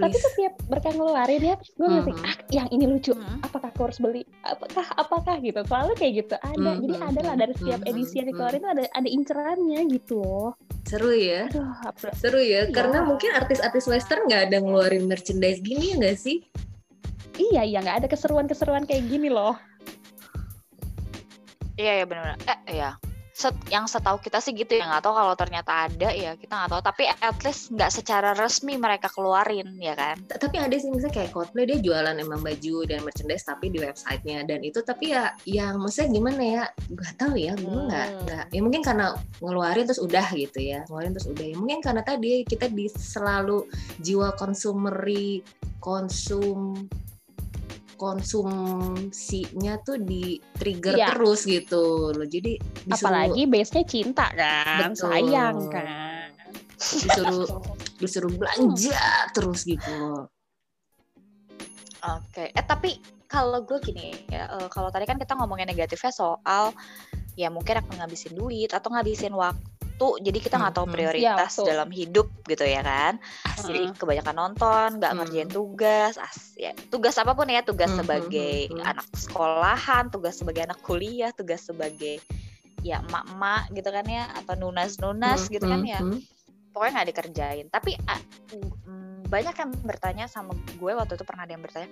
Tapi 0.00 0.10
please. 0.10 0.24
setiap 0.26 0.52
mereka 0.66 0.88
ngeluarin 0.90 1.42
ya 1.44 1.56
gue 1.56 1.86
ngerti 1.86 2.12
Mhm. 2.12 2.24
ah 2.24 2.34
yang 2.50 2.68
ini 2.68 2.84
lucu 2.86 3.12
Hmm. 3.12 3.38
apakah 3.40 3.68
aku 3.68 3.80
harus 3.82 3.98
beli 3.98 4.22
apakah 4.42 4.86
apakah 4.94 5.34
gitu 5.38 5.60
selalu 5.62 5.92
kayak 5.94 6.12
gitu 6.18 6.34
ada 6.36 6.70
jadi 6.74 6.96
Mhm, 6.96 7.06
ada 7.06 7.20
lah 7.22 7.34
dari 7.36 7.52
setiap 7.54 7.80
edisi 7.84 8.14
yang 8.16 8.28
dikeluarin 8.28 8.60
tuh 8.60 8.70
ada 8.70 8.82
ada 8.88 9.08
incerannya 9.08 9.80
gitu 9.90 10.14
loh 10.18 10.50
seru 10.82 11.12
ya 11.12 11.46
aduh 11.46 11.70
apa 11.84 12.08
seru 12.14 12.38
ya 12.38 12.64
Iya. 12.64 12.72
karena 12.72 12.98
mungkin 13.02 13.30
artis-artis 13.32 13.84
western 13.86 14.24
nggak 14.24 14.42
ada 14.48 14.56
ngeluarin 14.58 15.04
merchandise 15.04 15.60
gini 15.60 15.92
ya 15.92 15.96
nggak 15.96 16.16
sih 16.16 16.40
iya 17.36 17.62
iya 17.62 17.78
nggak 17.78 17.96
ada 18.00 18.06
keseruan-keseruan 18.06 18.84
kayak 18.84 19.04
gini 19.06 19.28
loh 19.28 19.54
Iya 21.74 21.92
ya 21.94 22.04
benar. 22.04 22.36
Eh 22.44 22.76
ya. 22.76 22.92
Set, 23.40 23.56
yang 23.72 23.88
setahu 23.88 24.20
kita 24.20 24.36
sih 24.36 24.52
gitu 24.52 24.76
ya 24.76 24.84
nggak 24.84 25.00
tahu 25.00 25.16
kalau 25.16 25.32
ternyata 25.32 25.88
ada 25.88 26.12
ya 26.12 26.36
kita 26.36 26.52
nggak 26.52 26.70
tahu. 26.76 26.82
Tapi 26.84 27.02
at 27.08 27.38
least 27.40 27.72
nggak 27.72 27.88
secara 27.88 28.36
resmi 28.36 28.76
mereka 28.76 29.08
keluarin 29.08 29.80
ya 29.80 29.96
kan? 29.96 30.20
Tapi 30.28 30.60
ada 30.60 30.76
sih 30.76 30.92
misalnya 30.92 31.24
kayak 31.24 31.32
Coldplay 31.32 31.64
dia 31.64 31.80
jualan 31.80 32.20
emang 32.20 32.44
baju 32.44 32.76
dan 32.84 33.00
merchandise 33.00 33.48
tapi 33.48 33.72
di 33.72 33.80
websitenya. 33.80 34.44
Dan 34.44 34.60
itu 34.60 34.84
tapi 34.84 35.16
ya 35.16 35.32
yang 35.48 35.80
maksudnya 35.80 36.12
gimana 36.12 36.42
ya? 36.44 36.64
Nggak 36.92 37.12
tahu 37.16 37.34
ya 37.40 37.52
gue 37.56 37.80
nggak 37.88 38.06
Hmm. 38.12 38.20
nggak. 38.28 38.44
Ya 38.52 38.60
mungkin 38.60 38.82
karena 38.84 39.06
ngeluarin 39.40 39.84
terus 39.88 40.02
udah 40.04 40.26
gitu 40.36 40.60
ya 40.60 40.84
ngeluarin 40.84 41.12
terus 41.16 41.28
udah 41.32 41.44
ya. 41.48 41.56
Mungkin 41.56 41.78
karena 41.80 42.02
tadi 42.04 42.44
kita 42.44 42.68
di 42.68 42.92
selalu 42.92 43.64
jiwa 44.04 44.36
konsumeri 44.36 45.40
konsum 45.80 46.76
konsumsinya 48.00 49.76
tuh 49.84 50.00
di 50.00 50.40
trigger 50.56 50.96
Iya. 50.96 51.12
terus 51.12 51.44
gitu 51.44 52.16
loh. 52.16 52.24
Jadi 52.24 52.56
disuruh 52.88 52.96
Apalagi 52.96 53.42
base-nya 53.44 53.84
cinta 53.84 54.26
kan, 54.32 54.96
Betul. 54.96 55.04
sayang 55.12 55.56
kan. 55.68 55.86
disuruh 56.80 57.44
disuruh 58.00 58.32
belanja 58.32 59.04
terus 59.36 59.68
gitu 59.68 59.92
loh. 60.00 60.32
Oke, 62.00 62.48
eh 62.48 62.64
tapi 62.64 62.96
kalau 63.28 63.60
gue 63.68 63.76
gini 63.84 64.16
ya, 64.32 64.48
eh, 64.48 64.68
kalau 64.72 64.88
tadi 64.88 65.04
kan 65.04 65.20
kita 65.20 65.36
ngomongin 65.36 65.68
negatifnya 65.68 66.08
soal 66.08 66.72
ya 67.36 67.52
mungkin 67.52 67.84
akan 67.84 68.00
ngabisin 68.00 68.32
duit 68.32 68.72
atau 68.72 68.88
ngabisin 68.88 69.36
waktu, 69.36 69.60
jadi 70.24 70.38
kita 70.40 70.56
nggak 70.56 70.74
tahu 70.80 70.86
prioritas 70.88 71.52
Ya, 71.60 71.64
dalam 71.68 71.88
hidup 71.92 72.32
gitu 72.48 72.64
ya 72.64 72.80
kan. 72.80 73.20
Jadi 73.60 73.92
kebanyakan 74.00 74.36
nonton, 74.36 74.88
nggak 74.96 75.12
Hmm. 75.12 75.18
ngerjain 75.20 75.50
tugas, 75.52 76.14
as, 76.16 76.56
ya 76.56 76.72
tugas 76.88 77.14
apa 77.20 77.36
pun 77.36 77.46
ya, 77.52 77.60
tugas 77.60 77.92
Hmm, 77.92 78.00
sebagai 78.00 78.72
hmm, 78.72 78.80
anak 78.80 79.06
sekolahan, 79.12 80.08
tugas 80.08 80.40
sebagai 80.40 80.64
anak 80.64 80.80
kuliah, 80.80 81.30
tugas 81.36 81.68
sebagai 81.68 82.16
ya 82.80 83.04
emak-emak 83.04 83.68
gitu 83.76 83.88
kan 83.92 84.06
ya, 84.08 84.24
atau 84.40 84.54
nunas-nunas 84.56 85.46
Hmm, 85.46 85.52
gitu 85.52 85.66
kan 85.68 85.80
ya. 85.84 86.00
Hmm. 86.00 86.20
pokoknya 86.70 86.92
nggak 87.02 87.08
dikerjain. 87.12 87.66
Tapi 87.68 87.92
mm, 88.88 89.26
banyak 89.30 89.54
yang 89.54 89.70
bertanya 89.86 90.26
sama 90.26 90.54
gue 90.78 90.92
waktu 90.94 91.14
itu 91.14 91.24
pernah 91.26 91.46
ada 91.46 91.54
yang 91.54 91.62
bertanya 91.62 91.90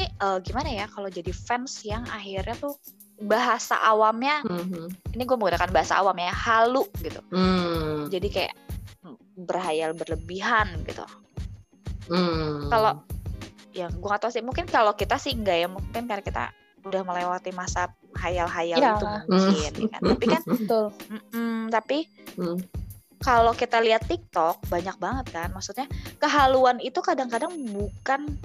eh 0.00 0.08
eh, 0.08 0.38
gimana 0.40 0.68
ya 0.72 0.86
kalau 0.88 1.08
jadi 1.12 1.32
fans 1.36 1.84
yang 1.84 2.04
akhirnya 2.08 2.56
tuh 2.56 2.76
bahasa 3.18 3.74
awamnya 3.78 4.40
Hmm, 4.46 4.62
hmm. 4.62 4.88
ini 5.14 5.22
gue 5.22 5.36
menggunakan 5.36 5.70
bahasa 5.70 5.98
awam 5.98 6.14
ya 6.16 6.30
halu 6.30 6.86
gitu 7.02 7.18
Hmm, 7.28 8.06
jadi 8.08 8.28
kayak 8.30 8.54
mm, 9.02 9.16
berhayal 9.42 9.90
berlebihan 9.92 10.70
gitu 10.86 11.02
hmm. 12.08 12.70
kalau 12.70 13.02
ya 13.70 13.90
gue 13.90 14.08
gak 14.08 14.22
tahu 14.22 14.32
sih 14.32 14.42
mungkin 14.42 14.66
kalau 14.66 14.94
kita 14.94 15.18
sih 15.18 15.34
enggak 15.34 15.58
ya 15.62 15.68
mungkin 15.68 16.06
karena 16.06 16.22
kita 16.22 16.44
udah 16.82 17.02
melewati 17.04 17.50
masa 17.52 17.90
hayal-hayal 18.16 18.78
Iya. 18.78 18.90
itu 18.96 19.06
mungkin 19.28 19.72
ya 19.76 19.88
kan 19.92 20.00
tapi 20.08 20.24
kan 20.26 20.42
Betul. 20.46 20.86
tapi 21.68 21.98
Hmm. 22.38 22.58
kalau 23.18 23.50
kita 23.50 23.82
lihat 23.82 24.06
TikTok 24.06 24.62
banyak 24.70 24.94
banget 24.96 25.26
kan 25.34 25.50
maksudnya 25.50 25.90
kehaluan 26.16 26.78
itu 26.78 27.02
kadang-kadang 27.02 27.50
bukan 27.74 28.38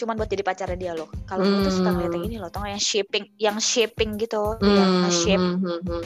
cuman 0.00 0.14
buat 0.14 0.26
jadi 0.26 0.40
pacarnya 0.40 0.74
dia 0.74 0.92
loh 0.92 1.06
kalau 1.24 1.42
gue 1.42 1.62
tuh 1.62 1.74
suka 1.74 1.90
ngeliat 1.90 2.08
yang 2.08 2.16
Hmm. 2.16 2.26
ini 2.26 2.36
loh 2.36 2.48
tau 2.48 2.64
yang 2.64 2.80
shipping 2.80 3.24
yang 3.36 3.56
shipping 3.56 4.16
gitu 4.16 4.56
yang 4.58 4.72
Hmm, 4.90 5.00
nge-shape 5.04 5.38
hmm, 5.38 5.80
hmm. 5.82 6.04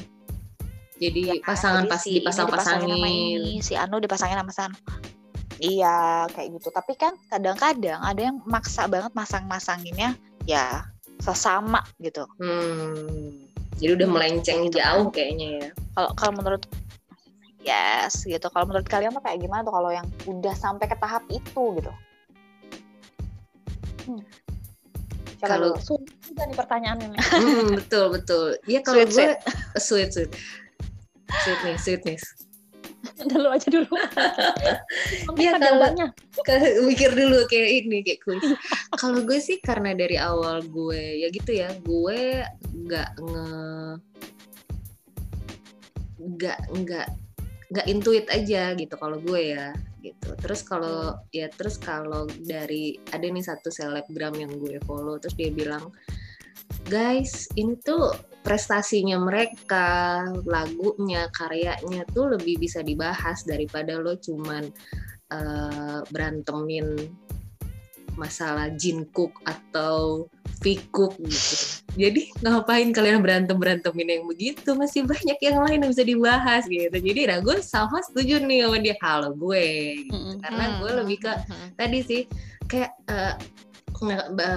Jadi 0.95 1.21
ya 1.25 1.35
kan? 1.37 1.47
pasangan 1.49 1.85
pas 1.87 1.99
si 1.99 2.09
ini 2.09 2.17
dipasangin 2.17 2.47
sama 2.47 2.51
dipasang-pasangin. 2.53 2.91
ini 3.37 3.53
si 3.61 3.73
Anu 3.75 3.97
dipasangin 3.99 4.37
sama 4.37 4.53
San 4.53 4.73
iya 5.57 5.97
kayak 6.29 6.49
gitu 6.53 6.69
tapi 6.69 6.93
kan 6.95 7.15
kadang-kadang 7.25 7.99
ada 7.99 8.21
yang 8.21 8.43
maksa 8.45 8.85
banget 8.85 9.11
masang-masanginnya 9.13 10.15
ya 10.45 10.83
sesama 11.19 11.83
gitu 11.99 12.27
Hmm. 12.37 13.43
Jadi 13.75 13.91
udah 13.93 14.09
melenceng 14.09 14.61
Gitu 14.65 14.77
kan. 14.77 14.87
jauh 14.95 15.07
kayaknya 15.09 15.49
ya. 15.59 15.69
kalau 15.93 16.11
kalau 16.15 16.33
menurut 16.37 16.63
yes 17.61 18.23
gitu 18.23 18.47
kalau 18.47 18.65
menurut 18.65 18.85
kalian 18.85 19.11
tuh 19.11 19.21
kayak 19.21 19.41
gimana 19.41 19.63
tuh 19.63 19.73
kalau 19.73 19.91
yang 19.91 20.07
udah 20.25 20.55
sampai 20.55 20.85
ke 20.85 20.95
tahap 20.95 21.25
itu 21.27 21.43
gitu 21.75 21.93
Hmm. 24.05 24.23
Kalau-? 25.41 25.77
Sulit 25.77 26.09
juga 26.25 26.49
nih 26.49 26.57
pertanyaannya 26.57 27.07
nih. 27.13 27.21
Hmm, 27.21 27.67
betul 27.77 28.05
betul. 28.11 28.45
Iya 28.65 28.81
kalau 28.81 29.05
Sweet, 29.05 29.13
gue 29.13 29.27
sweet 29.77 30.11
sweet. 30.13 30.31
Sweetness, 31.45 31.81
sweetness. 31.83 32.25
Dulu 33.21 33.49
aja 33.53 33.69
dulu. 33.69 33.89
Iya, 35.37 35.53
Minta 35.53 35.59
kalau- 35.59 35.65
jawabannya. 35.85 36.07
Ke- 36.41 36.81
mikir 36.85 37.11
dulu 37.13 37.45
kayak 37.45 37.71
ini 37.85 38.01
kayak 38.01 38.21
kuis. 38.25 38.45
Kalau 38.95 39.21
gue 39.21 39.37
sih 39.37 39.61
karena 39.61 39.93
dari 39.93 40.17
awal 40.17 40.65
gue 40.65 41.01
ya 41.21 41.29
gitu 41.29 41.51
ya, 41.53 41.69
gue 41.85 42.21
nggak 42.89 43.11
nge 43.21 43.49
nggak 46.25 46.59
nggak 46.73 47.07
nggak 47.69 47.87
intuit 47.87 48.25
aja 48.31 48.73
gitu 48.73 48.95
kalau 48.97 49.21
gue 49.21 49.53
ya 49.53 49.77
gitu. 50.05 50.37
Terus 50.37 50.61
kalau 50.61 51.17
ya 51.33 51.49
terus 51.49 51.81
kalau 51.81 52.29
dari 52.45 53.01
ada 53.09 53.25
nih 53.25 53.41
satu 53.41 53.73
selebgram 53.73 54.37
yang 54.37 54.53
gue 54.61 54.77
follow 54.85 55.17
terus 55.17 55.33
dia 55.35 55.49
bilang 55.49 55.89
guys 56.89 57.49
ini 57.57 57.81
tuh 57.81 58.13
prestasinya 58.45 59.17
mereka 59.17 60.21
lagunya 60.45 61.33
karyanya 61.33 62.05
tuh 62.13 62.37
lebih 62.37 62.61
bisa 62.61 62.85
dibahas 62.85 63.49
daripada 63.49 63.97
lo 63.97 64.21
cuman 64.21 64.69
eh, 65.33 66.01
berantemin 66.13 67.09
masalah 68.15 68.71
Jin 68.77 69.09
Cook 69.11 69.43
atau 69.49 70.29
V 70.63 70.65
Cook 70.93 71.19
gitu. 71.25 71.74
Jadi 71.95 72.35
ngapain 72.43 72.91
kalian 72.91 73.23
berantem 73.23 73.55
berantemin 73.55 74.19
yang 74.19 74.25
begitu? 74.27 74.75
Masih 74.75 75.07
banyak 75.07 75.39
yang 75.39 75.63
lain 75.63 75.79
yang 75.87 75.91
bisa 75.95 76.03
dibahas 76.03 76.63
gitu. 76.67 76.91
Jadi 76.91 77.21
nah 77.31 77.39
gue 77.39 77.63
sama 77.63 78.03
setuju 78.03 78.43
nih 78.43 78.67
sama 78.67 78.79
dia 78.83 78.97
kalau 78.99 79.31
gue 79.33 79.67
gitu. 80.03 80.43
Karena 80.43 80.65
gue 80.83 80.91
lebih 81.03 81.19
ke 81.23 81.33
Hmm. 81.47 81.69
tadi 81.79 81.99
sih 82.03 82.23
kayak 82.67 82.93
ba- 83.07 83.39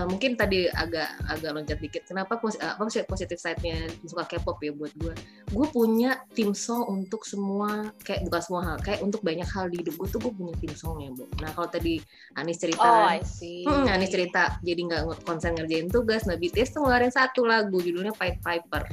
mungkin 0.09 0.33
tadi 0.33 0.65
agak 0.65 1.07
agak 1.29 1.51
loncat 1.53 1.77
dikit. 1.77 2.03
Kenapa 2.09 2.41
apa 2.41 2.89
sih 2.89 3.05
positif 3.05 3.37
side-nya 3.37 3.85
suka 4.05 4.25
K-pop 4.25 4.57
ya 4.65 4.73
buat 4.73 4.91
gue? 4.97 5.13
Gue 5.53 5.67
punya 5.69 6.17
tim 6.33 6.51
song 6.57 6.89
untuk 6.89 7.23
semua 7.23 7.93
kayak 8.01 8.25
bukan 8.25 8.41
semua 8.41 8.61
hal, 8.65 8.77
kayak 8.81 8.99
untuk 9.05 9.21
banyak 9.21 9.45
hal 9.45 9.69
di 9.69 9.85
hidup 9.85 9.95
gue 9.99 10.07
tuh 10.09 10.19
gue 10.23 10.33
punya 10.33 10.53
tim 10.57 10.73
songnya, 10.73 11.13
Bu. 11.13 11.29
Nah, 11.39 11.53
kalau 11.53 11.69
tadi 11.69 12.01
Anis 12.33 12.57
cerita 12.57 12.87
Oh, 12.87 13.05
I 13.05 13.21
see. 13.21 13.63
Hmm, 13.67 13.85
Anis 13.85 14.09
cerita 14.09 14.57
jadi 14.65 14.81
nggak 14.87 15.01
konsen 15.27 15.53
ngerjain 15.53 15.87
tugas. 15.91 16.25
Nah, 16.25 16.35
BTS 16.39 16.73
tuh 16.73 16.85
ngeluarin 16.85 17.13
satu 17.13 17.45
lagu 17.45 17.77
judulnya 17.77 18.15
Pied 18.17 18.41
Piper. 18.41 18.83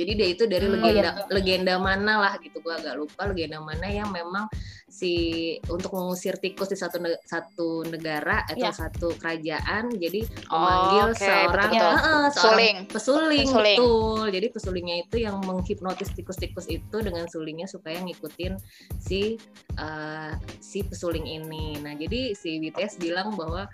Jadi 0.00 0.12
dia 0.16 0.28
itu 0.28 0.44
dari 0.44 0.64
Hmm, 0.64 0.80
legenda 0.80 1.10
iya. 1.12 1.24
legenda 1.28 1.74
mana 1.76 2.12
lah 2.18 2.32
gitu 2.40 2.58
gua 2.58 2.76
agak 2.76 2.96
lupa 2.96 3.28
legenda 3.28 3.60
mana 3.60 3.84
yang 3.84 4.08
memang 4.08 4.48
si 4.86 5.12
untuk 5.66 5.92
mengusir 5.92 6.34
tikus 6.36 6.66
di 6.66 6.74
satu 6.74 6.98
ne- 6.98 7.20
satu 7.22 7.84
negara 7.84 8.42
atau 8.44 8.58
Iya. 8.58 8.72
satu 8.72 9.14
kerajaan 9.14 9.92
jadi 9.92 10.20
Oh, 10.46 10.56
memanggil 10.56 11.06
oke, 11.06 11.20
seorang 11.20 11.70
betul-betul. 11.70 11.90
Heeh, 11.92 12.24
seorang 12.26 12.32
Suling. 12.32 12.76
pesuling, 12.86 13.46
Pesuling. 13.46 13.78
betul. 13.78 14.22
Jadi 14.30 14.46
pesulingnya 14.50 14.96
itu 15.00 15.16
yang 15.18 15.36
menghipnotis 15.40 16.10
tikus-tikus 16.10 16.66
itu 16.66 16.96
dengan 16.96 17.24
sulingnya 17.26 17.66
supaya 17.66 18.00
ngikutin 18.00 18.56
si 18.98 19.36
eh, 19.76 20.32
si 20.58 20.82
pesuling 20.82 21.24
ini. 21.24 21.78
Nah, 21.78 21.94
jadi 21.94 22.32
si 22.32 22.58
BTS 22.58 22.98
bilang 22.98 23.32
bahwa 23.32 23.70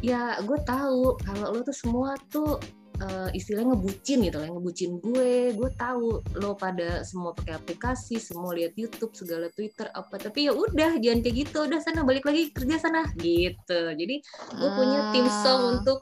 ya 0.00 0.38
gue 0.40 0.58
tahu 0.60 1.18
kalau 1.18 1.46
lo 1.50 1.60
tuh 1.60 1.74
semua 1.74 2.14
tuh 2.26 2.56
eh, 3.00 3.28
istilahnya 3.32 3.72
ngebucin 3.72 4.18
gitu 4.28 4.36
lah, 4.36 4.48
ngebucin 4.52 4.90
gue. 5.00 5.56
Gue 5.56 5.70
tahu 5.74 6.20
lo 6.36 6.52
pada 6.54 7.00
semua 7.02 7.32
pakai 7.32 7.56
aplikasi, 7.56 8.20
semua 8.20 8.52
lihat 8.52 8.76
YouTube, 8.76 9.16
segala 9.16 9.48
Twitter 9.52 9.88
apa. 9.96 10.20
Tapi 10.20 10.48
ya 10.48 10.52
udah, 10.52 11.00
jangan 11.00 11.20
kayak 11.24 11.36
gitu. 11.48 11.64
Udah 11.64 11.80
sana 11.80 12.04
balik 12.04 12.28
lagi 12.28 12.52
kerja 12.52 12.76
sana 12.76 13.08
gitu. 13.16 13.80
Jadi 13.96 14.16
gue 14.52 14.70
punya 14.76 15.00
tim 15.16 15.26
song 15.42 15.60
Hmm. 15.60 15.74
untuk 15.80 15.98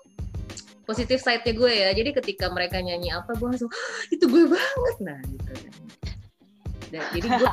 positif 0.88 1.20
side-nya 1.20 1.52
gue 1.52 1.72
ya. 1.72 1.88
Jadi 1.92 2.11
ketika 2.16 2.48
mereka 2.48 2.80
nyanyi 2.80 3.12
apa, 3.12 3.37
gue 3.37 3.46
langsung 3.46 3.68
"Hah, 3.68 4.02
itu 4.08 4.24
gue 4.24 4.44
banget 4.48 4.96
nah 5.04 5.20
gitu 5.22 5.52
kan. 5.54 5.74
Dan, 6.88 7.04
jadi 7.12 7.28
gue 7.37 7.50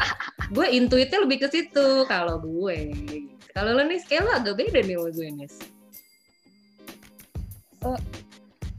gue 0.56 0.68
intuitnya 0.72 1.20
lebih 1.20 1.44
ke 1.44 1.48
situ 1.52 1.88
kalau 2.08 2.40
gue. 2.40 2.96
Kalau 3.52 3.72
lo 3.76 3.84
nih, 3.84 4.00
kayak 4.08 4.24
lo 4.24 4.32
agak 4.32 4.56
beda 4.56 4.80
nih 4.84 4.96
sama 4.96 5.10
gue 5.12 5.28
nih. 5.32 5.50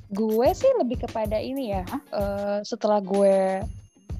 Gue 0.09 0.49
sih 0.53 0.71
lebih 0.79 1.03
kepada 1.03 1.37
ini 1.37 1.75
ya 1.75 1.83
eh, 2.13 2.59
setelah 2.63 3.03
gue 3.03 3.59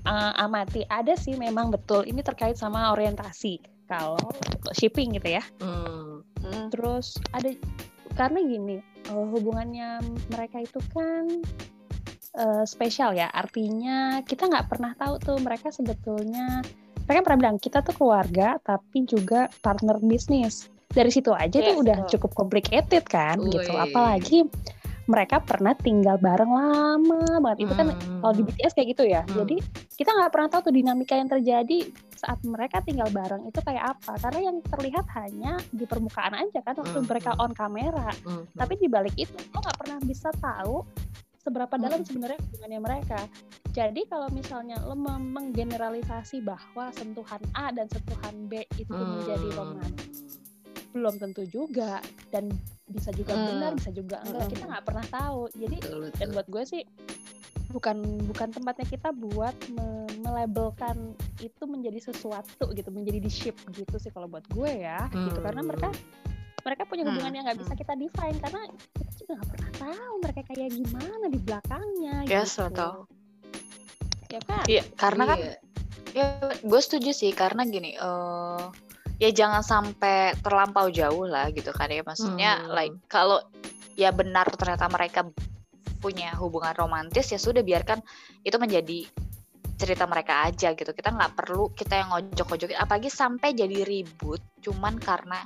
uh, 0.03 0.33
amati 0.37 0.83
ada 0.87 1.15
sih 1.15 1.35
memang 1.35 1.71
betul 1.71 2.03
ini 2.03 2.21
terkait 2.21 2.55
sama 2.55 2.91
orientasi 2.91 3.59
kalau 3.87 4.19
shipping 4.73 5.15
gitu 5.15 5.39
ya 5.39 5.45
Hmm. 5.63 6.23
Hmm. 6.43 6.71
terus 6.71 7.19
ada 7.31 7.51
karena 8.15 8.39
gini 8.41 8.77
eh, 8.83 9.27
hubungannya 9.31 10.03
mereka 10.31 10.63
itu 10.63 10.79
kan 10.91 11.27
eh, 12.35 12.65
spesial 12.67 13.15
ya 13.15 13.31
artinya 13.31 14.23
kita 14.23 14.47
nggak 14.47 14.67
pernah 14.67 14.93
tahu 14.95 15.19
tuh 15.19 15.39
mereka 15.39 15.71
sebetulnya 15.71 16.67
mereka 17.07 17.23
pernah 17.23 17.39
bilang 17.47 17.59
kita 17.59 17.79
tuh 17.83 17.95
keluarga 17.95 18.59
tapi 18.63 19.07
juga 19.07 19.47
partner 19.63 20.03
bisnis 20.03 20.67
dari 20.87 21.11
situ 21.11 21.31
aja 21.31 21.59
Yes, 21.59 21.67
tuh 21.71 21.77
udah 21.83 21.97
betul. 22.03 22.11
cukup 22.19 22.31
complicated 22.35 23.05
kan 23.07 23.39
gitu 23.39 23.71
Wih. 23.71 23.85
apalagi 23.87 24.39
mereka 25.07 25.39
pernah 25.39 25.73
tinggal 25.73 26.19
bareng 26.19 26.51
lama 26.51 27.39
banget 27.39 27.59
itu 27.63 27.73
kan 27.73 27.87
Hmm. 27.91 28.21
kalau 28.21 28.35
di 28.35 28.43
BTS 28.43 28.73
kayak 28.75 28.89
gitu 28.93 29.05
ya 29.07 29.23
Hmm. 29.23 29.43
jadi 29.43 29.57
kita 29.95 30.11
nggak 30.11 30.31
pernah 30.31 30.49
tahu 30.51 30.61
tuh 30.67 30.75
dinamika 30.75 31.15
yang 31.15 31.31
terjadi 31.31 31.79
saat 32.13 32.43
mereka 32.43 32.83
tinggal 32.83 33.07
bareng 33.09 33.47
itu 33.47 33.61
kayak 33.61 33.95
apa 33.95 34.19
karena 34.19 34.41
yang 34.51 34.57
terlihat 34.63 35.07
hanya 35.15 35.53
di 35.69 35.85
permukaan 35.85 36.35
aja 36.35 36.59
kan 36.61 36.75
waktu 36.75 36.97
Hmm, 36.97 37.07
mereka 37.07 37.31
on 37.37 37.53
kamera 37.53 38.11
Hmm. 38.25 38.45
tapi 38.53 38.75
di 38.77 38.89
balik 38.89 39.15
itu 39.15 39.37
lo 39.53 39.59
nggak 39.59 39.79
pernah 39.79 39.99
bisa 40.03 40.29
tahu 40.35 40.83
seberapa 41.39 41.79
dalam 41.79 42.03
Hmm. 42.03 42.09
sebenarnya 42.09 42.39
hubungannya 42.43 42.81
mereka 42.83 43.21
jadi 43.71 44.01
kalau 44.11 44.27
misalnya 44.35 44.83
lo 44.83 44.97
menggeneralisasi 44.97 46.43
bahwa 46.43 46.91
sentuhan 46.91 47.39
A 47.53 47.71
dan 47.71 47.87
sentuhan 47.87 48.51
B 48.51 48.67
itu 48.75 48.91
menjadi 48.91 49.49
Hmm. 49.49 49.57
romantis 49.57 50.43
belum 50.91 51.21
tentu 51.21 51.45
juga 51.45 52.01
dan 52.29 52.49
bisa 52.87 53.11
juga 53.11 53.35
Hmm. 53.35 53.47
benar 53.51 53.71
bisa 53.75 53.91
juga 53.91 54.17
enggak 54.23 54.43
Hmm. 54.47 54.53
kita 54.55 54.65
nggak 54.67 54.85
pernah 54.85 55.07
tahu 55.07 55.41
jadi 55.53 55.77
Betul, 55.83 55.99
betul. 56.07 56.19
dan 56.19 56.29
buat 56.33 56.47
gue 56.47 56.63
sih 56.65 56.83
bukan 57.67 57.97
bukan 58.31 58.49
tempatnya 58.51 58.87
kita 58.87 59.11
buat 59.11 59.57
me- 59.69 59.95
melabelkan 60.23 60.97
itu 61.39 61.63
menjadi 61.67 61.99
sesuatu 62.01 62.71
gitu 62.73 62.89
menjadi 62.89 63.19
di 63.19 63.31
ship 63.31 63.59
gitu 63.75 63.99
sih 63.99 64.09
kalau 64.09 64.31
buat 64.31 64.47
gue 64.49 64.71
ya 64.71 65.11
gitu 65.11 65.39
karena 65.41 65.61
Hmm. 65.61 65.71
mereka 65.71 65.89
mereka 66.63 66.83
punya 66.83 67.03
Hmm, 67.07 67.15
hubungan 67.15 67.33
yang 67.35 67.45
nggak 67.47 67.59
bisa 67.59 67.73
hmm. 67.75 67.83
kita 67.83 67.93
define 67.95 68.37
karena 68.39 68.61
kita 68.95 69.11
juga 69.19 69.33
nggak 69.35 69.51
pernah 69.51 69.73
tahu 69.77 70.13
mereka 70.19 70.41
kayak 70.47 70.71
gimana 70.73 71.25
di 71.27 71.39
belakangnya 71.39 72.17
Yes, 72.25 72.55
gitu 72.55 72.71
betul. 72.71 72.95
ya 74.27 74.41
kan 74.43 74.65
Iya, 74.67 74.83
karena 74.95 75.23
kan 75.27 75.39
Iya. 75.39 75.55
ya 76.15 76.27
gue 76.59 76.81
setuju 76.81 77.11
sih 77.13 77.31
karena 77.31 77.63
gini 77.63 77.95
eh 77.95 78.63
ya 79.17 79.31
jangan 79.31 79.61
sampai 79.61 80.17
terlampau 80.39 80.89
jauh 80.89 81.25
lah 81.25 81.49
gitu 81.49 81.71
kan 81.71 81.89
ya 81.89 82.01
maksudnya 82.01 82.61
Hmm. 82.61 82.71
like 82.71 82.97
kalau 83.07 83.41
ya 83.95 84.11
benar 84.11 84.45
ternyata 84.51 84.87
mereka 84.87 85.25
punya 85.97 86.37
hubungan 86.37 86.73
romantis 86.73 87.27
ya 87.27 87.37
sudah 87.37 87.61
biarkan 87.61 87.99
itu 88.43 88.57
menjadi 88.57 89.09
cerita 89.77 90.05
mereka 90.05 90.45
aja 90.45 90.73
gitu 90.73 90.89
kita 90.91 91.09
nggak 91.11 91.33
perlu 91.35 91.69
kita 91.71 91.97
yang 91.97 92.09
ngojok-ngojokin 92.11 92.77
apalagi 92.77 93.09
sampai 93.09 93.53
jadi 93.53 93.83
ribut 93.83 94.41
cuman 94.61 94.97
karena 94.97 95.41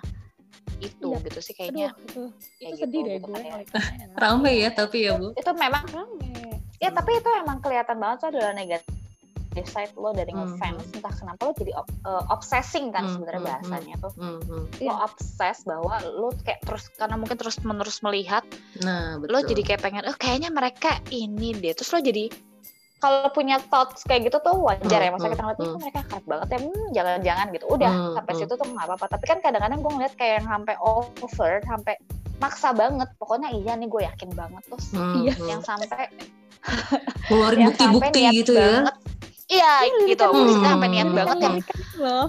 itu 0.78 1.06
Iya. 1.08 1.22
gitu 1.24 1.38
sih 1.40 1.54
kayaknya 1.54 1.92
Aduh, 1.92 2.00
itu 2.00 2.22
kayak 2.56 2.72
itu 2.72 2.80
sedih 2.80 3.00
gitu, 3.00 3.06
deh 3.06 3.14
gitu 3.16 3.26
gue 3.26 3.34
kan 3.36 3.44
ya. 3.44 4.06
Rame 4.16 4.52
ya 4.56 4.70
tapi 4.72 4.98
ya 5.02 5.12
Bu. 5.14 5.28
itu 5.32 5.50
memang 5.52 5.84
rame 5.86 6.30
ya 6.76 6.88
tapi 6.90 7.10
itu 7.12 7.28
emang 7.36 7.58
kelihatan 7.60 7.96
banget 7.96 8.16
tuh 8.18 8.28
adalah 8.30 8.52
negatif 8.52 8.99
side 9.52 9.94
lo 9.94 10.10
dari 10.10 10.30
Mhm. 10.30 10.38
ngefans 10.54 10.84
entah 10.92 11.10
kenapa 11.10 11.40
lo 11.42 11.52
jadi 11.52 11.72
eh, 11.74 12.24
obsessing 12.28 12.88
kan 12.88 13.02
Mhm, 13.02 13.12
sebenarnya 13.12 13.40
mhm. 13.40 13.48
bahasanya 13.48 13.94
tuh 13.98 14.12
Hmm, 14.14 14.38
hmm. 14.40 14.64
lo 14.80 14.94
obses 15.00 15.56
bahwa 15.64 15.94
lo 16.06 16.28
kayak 16.38 16.60
terus 16.62 16.86
karena 16.92 17.14
mungkin 17.14 17.36
terus 17.36 17.56
menerus 17.60 17.98
melihat 18.00 18.46
Nah, 18.78 19.18
betul. 19.18 19.28
lo 19.28 19.38
jadi 19.44 19.62
kayak 19.64 19.80
pengen 19.80 20.04
oh 20.04 20.14
kayaknya 20.14 20.48
mereka 20.48 20.90
ini 21.08 21.50
deh 21.52 21.72
terus 21.72 21.90
lo 21.90 21.98
jadi 21.98 22.30
kalau 22.96 23.26
punya 23.28 23.56
thoughts 23.64 24.04
kayak 24.04 24.28
gitu 24.28 24.38
tuh 24.38 24.54
wajar 24.56 25.00
ya 25.00 25.08
Hmm, 25.08 25.16
maksudnya 25.16 25.32
kita 25.32 25.42
ngeliat 25.42 25.56
hmm, 25.56 25.64
"Ih, 25.64 25.70
kok 25.70 25.80
mereka 25.80 26.00
keren 26.04 26.24
banget 26.26 26.48
ya 26.48 26.58
hmm, 26.60 26.86
jangan-jangan 26.92 27.46
gitu 27.50 27.66
udah 27.66 27.90
Hmm, 27.90 28.12
sampai 28.14 28.32
hmm. 28.32 28.40
situ 28.40 28.52
tuh 28.54 28.66
nggak 28.68 28.86
apa-apa 28.86 29.06
tapi 29.08 29.24
kan 29.26 29.38
kadang-kadang 29.40 29.78
gue 29.80 29.92
ngeliat 29.92 30.14
kayak 30.14 30.34
yang 30.38 30.48
sampai 30.48 30.74
over 30.78 31.52
sampai 31.64 31.94
maksa 32.38 32.68
banget 32.72 33.08
pokoknya 33.16 33.48
iya 33.50 33.72
nih 33.74 33.88
gue 33.88 34.02
yakin 34.04 34.30
banget 34.32 34.62
terus 34.64 34.86
Hmm, 34.92 35.12
Iya. 35.24 35.32
hmm. 35.34 35.48
yang 35.50 35.62
sampai 35.62 35.86
sampai 35.88 37.56
bukti-bukti 37.56 38.20
gitu 38.36 38.52
ya. 38.52 38.84
banget. 38.84 38.96
Iya 39.50 39.72
gitu, 40.06 40.24
Hmm. 40.24 40.36
maksudnya 40.40 40.70
sampai 40.70 40.88
niat 40.88 41.08
banget 41.10 41.38
yang 41.38 41.56
loh 41.98 42.26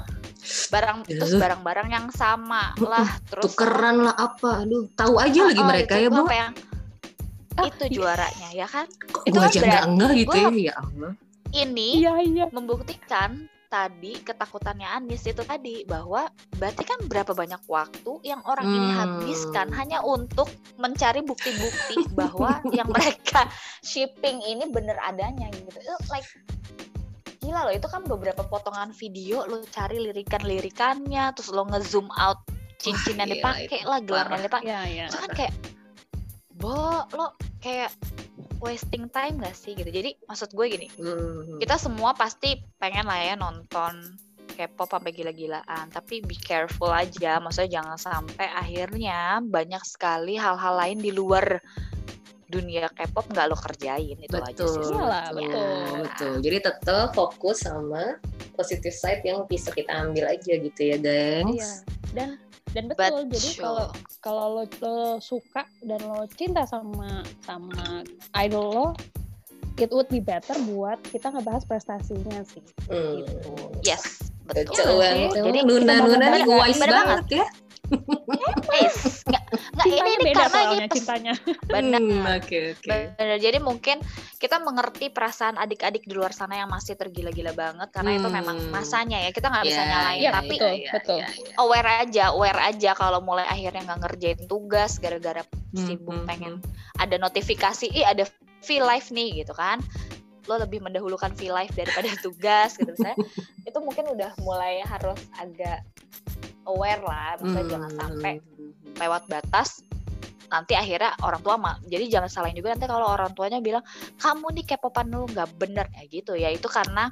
barang 0.74 0.98
Ya. 1.06 1.22
terus 1.22 1.34
barang-barang 1.38 1.88
yang 1.88 2.08
sama 2.10 2.74
lah 2.82 3.06
terus 3.30 3.46
Tukeran 3.46 4.02
lah 4.02 4.16
apa. 4.18 4.66
Aduh, 4.66 4.90
tahu 4.92 5.22
aja 5.22 5.40
lagi 5.46 5.62
Oh, 5.62 5.68
mereka 5.70 5.94
ya, 5.96 6.10
Bu. 6.10 6.26
yang 6.26 6.52
Ah, 7.54 7.68
itu 7.68 7.84
iya. 7.86 7.94
juaranya 7.94 8.50
ya 8.50 8.66
kan 8.66 8.88
Kok 8.90 9.22
itu 9.24 9.38
gua 9.38 9.44
kan 9.44 9.48
aja 9.48 9.60
nggak 9.60 9.70
berarti 9.70 9.88
enggak 9.88 10.12
gitu 10.18 10.36
ya. 10.36 10.50
Ya 10.50 10.76
Allah. 10.76 11.12
ini 11.54 11.88
iya 12.00 12.14
iya 12.18 12.46
membuktikan 12.50 13.30
tadi 13.68 14.14
ketakutannya 14.18 14.88
Anis 14.90 15.24
itu 15.24 15.44
tadi 15.44 15.84
bahwa 15.86 16.28
berarti 16.54 16.84
kan 16.84 17.00
berapa 17.06 17.32
banyak 17.32 17.62
waktu 17.68 18.12
yang 18.22 18.42
orang 18.44 18.66
ini 18.66 18.88
Hmm. 18.88 18.98
habiskan 18.98 19.68
hanya 19.72 20.02
untuk 20.02 20.48
mencari 20.76 21.22
bukti-bukti 21.22 22.08
bahwa 22.12 22.60
yang 22.74 22.90
mereka 22.90 23.46
shipping 23.80 24.42
ini 24.42 24.66
bener 24.68 24.98
adanya 24.98 25.48
gitu. 25.52 25.70
Itu 25.72 25.96
like 26.10 26.28
gila 27.42 27.66
loh 27.68 27.74
itu 27.74 27.88
kan 27.90 28.06
beberapa 28.06 28.46
potongan 28.46 28.94
video 28.94 29.44
lo 29.50 29.66
cari 29.66 29.98
lirikan-lirikannya 29.98 31.34
terus 31.34 31.50
lo 31.50 31.66
ngezoom 31.66 32.08
out 32.14 32.46
cincin 32.78 33.18
yang 33.18 33.30
dipakai 33.30 33.82
lah 33.86 34.02
gelang 34.02 34.30
yang 34.34 34.46
dipakai. 34.46 34.70
Iya 34.70 34.82
iya. 34.86 35.06
Itu 35.10 35.18
kan 35.18 35.32
kayak 35.34 35.54
bo 36.62 37.06
lo 37.18 37.34
kayak 37.62 37.90
wasting 38.62 39.10
time 39.10 39.42
gak 39.42 39.58
sih? 39.58 39.74
Gitu. 39.74 39.90
Jadi 39.90 40.18
maksud 40.30 40.54
gue 40.54 40.66
gini 40.70 40.88
Hmm. 41.02 41.58
kita 41.58 41.82
semua 41.82 42.14
pasti 42.14 42.62
pengen 42.78 43.10
lah 43.10 43.18
ya 43.18 43.34
nonton 43.34 44.18
K-pop 44.52 44.94
sampai 44.94 45.16
gila-gilaan 45.16 45.90
tapi 45.90 46.22
be 46.22 46.38
careful 46.38 46.94
aja. 46.94 47.42
Maksudnya 47.42 47.82
jangan 47.82 47.98
sampai 47.98 48.48
akhirnya 48.54 49.42
banyak 49.42 49.82
sekali 49.82 50.38
hal-hal 50.38 50.78
lain 50.78 51.02
di 51.02 51.10
luar 51.10 51.58
dunia 52.52 52.92
K-pop 52.92 53.32
nggak 53.32 53.48
lo 53.48 53.56
kerjain 53.56 54.20
itu 54.20 54.36
aja 54.36 54.52
betul, 54.52 54.68
sih 54.76 54.92
Iyalah, 54.92 55.26
betul, 55.32 55.48
betul. 55.48 55.96
betul. 56.04 56.34
Jadi 56.44 56.58
tetap 56.60 57.08
fokus 57.12 57.58
sama 57.64 58.20
positive 58.54 58.94
side 58.94 59.24
yang 59.24 59.48
bisa 59.48 59.72
kita 59.72 59.90
ambil 59.90 60.28
aja 60.28 60.54
gitu 60.54 60.82
ya, 60.84 60.98
gengs. 61.00 61.56
Iya. 61.56 61.72
dan 62.12 62.30
dan 62.72 62.84
betul 62.88 63.28
jadi 63.28 63.50
Betul. 63.52 63.64
kalau 63.64 63.86
kalau 64.20 64.46
lo, 64.54 64.64
lo 64.80 64.96
suka 65.18 65.64
dan 65.82 66.00
lo 66.04 66.24
cinta 66.30 66.64
sama 66.64 67.20
sama 67.44 68.04
idol 68.38 68.64
lo 68.68 68.88
it 69.76 69.92
would 69.92 70.08
be 70.08 70.20
better 70.20 70.56
buat 70.70 71.00
kita 71.08 71.32
ngebahas 71.32 71.64
prestasinya 71.64 72.44
sih 72.46 72.64
Hmm. 72.88 73.24
gitu 73.24 73.52
yes 73.84 74.24
betul 74.44 74.72
Betul 74.72 75.00
banget. 75.00 75.16
sih. 75.32 75.40
Emang 75.40 75.48
Jadi 75.48 75.60
Nuna 75.64 75.80
kita 75.96 76.04
Nuna 76.04 76.26
nih 76.28 76.44
wise 76.44 76.80
bener 76.80 76.92
banget 76.92 77.26
ya. 77.32 77.46
Yes. 78.72 79.22
nggak 79.24 79.44
nggak 79.76 79.86
ini, 79.86 80.12
beda 80.18 80.34
karena 80.42 80.48
ini 80.48 80.48
soalnya 80.50 80.88
cintanya 80.90 81.34
benar 81.68 82.00
Hmm, 82.02 82.24
Oke 82.34 82.58
oke. 82.74 82.88
Bener, 82.88 83.38
jadi 83.38 83.58
mungkin 83.60 83.98
kita 84.38 84.58
mengerti 84.58 85.08
perasaan 85.08 85.56
adik-adik 85.56 86.04
di 86.04 86.14
luar 86.14 86.32
sana 86.32 86.56
yang 86.56 86.68
masih 86.68 86.96
tergila-gila 86.96 87.52
banget 87.52 87.92
karena 87.92 88.16
itu 88.16 88.28
memang 88.28 88.58
Hmm. 88.58 88.72
masanya 88.72 89.20
ya 89.20 89.30
kita 89.30 89.48
nggak 89.48 89.66
bisa 89.66 89.78
Ya, 89.78 89.88
nyalain 89.88 90.20
Iya, 90.20 90.32
tapi 90.34 90.56
betul, 90.56 90.74
betul. 90.88 91.18
ya. 91.20 91.28
aware 91.58 91.90
aja 92.00 92.24
aware 92.32 92.62
aja 92.64 92.92
kalau 92.94 93.20
mulai 93.20 93.46
akhirnya 93.46 93.82
nggak 93.84 94.00
ngerjain 94.02 94.40
tugas 94.46 94.98
gara-gara 94.98 95.44
sibuk 95.74 96.12
Hmm, 96.14 96.26
pengen 96.26 96.54
ada 96.96 97.16
notifikasi 97.18 97.88
ih 97.88 98.04
ada 98.04 98.24
V 98.62 98.68
live 98.78 99.08
nih 99.10 99.30
gitu 99.42 99.52
kan 99.52 99.80
lo 100.46 100.58
lebih 100.58 100.82
mendahulukan 100.82 101.32
V 101.34 101.48
live 101.48 101.74
daripada 101.74 102.08
tugas 102.26 102.74
gitu 102.74 102.90
misalnya 102.90 103.18
itu 103.62 103.78
mungkin 103.78 104.06
udah 104.10 104.32
mulai 104.40 104.82
harus 104.82 105.20
agak 105.38 105.86
aware 106.70 107.02
lah 107.02 107.38
maksudnya 107.40 107.64
Hmm, 107.64 107.72
jangan 107.72 107.92
sampai 107.98 108.34
lewat 109.00 109.24
batas 109.32 109.70
nanti 110.52 110.76
akhirnya 110.76 111.16
orang 111.24 111.40
tua 111.40 111.56
mah 111.56 111.76
jadi 111.88 112.12
jangan 112.12 112.28
salahin 112.28 112.60
juga 112.60 112.76
nanti 112.76 112.84
kalau 112.86 113.08
orang 113.08 113.32
tuanya 113.32 113.64
bilang 113.64 113.84
kamu 114.20 114.52
nih 114.60 114.66
kepopan 114.76 115.08
lu 115.08 115.24
nggak 115.32 115.48
bener 115.56 115.88
ya 115.96 116.04
gitu 116.12 116.36
ya 116.36 116.52
itu 116.52 116.68
karena 116.68 117.08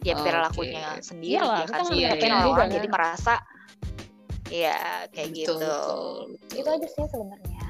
ya 0.00 0.14
Oke. 0.16 0.24
perilakunya 0.24 0.96
sendiri 1.04 1.36
Iyalah, 1.36 1.52
ya 1.52 1.52
kan 1.52 1.68
kita 1.68 1.74
nggak 1.76 1.84
mungkin 1.84 2.08
ngertiin 2.08 2.32
orang-orang 2.32 2.68
juga. 2.68 2.76
jadi 2.80 2.88
merasa 2.88 3.34
ya 4.48 4.76
kayak 5.12 5.28
Betul, 5.28 5.36
gitu 5.36 5.52
betul, 5.60 5.68
betul. 6.32 6.56
itu 6.56 6.68
aja 6.72 6.86
sih 6.88 7.04
sebenarnya 7.12 7.64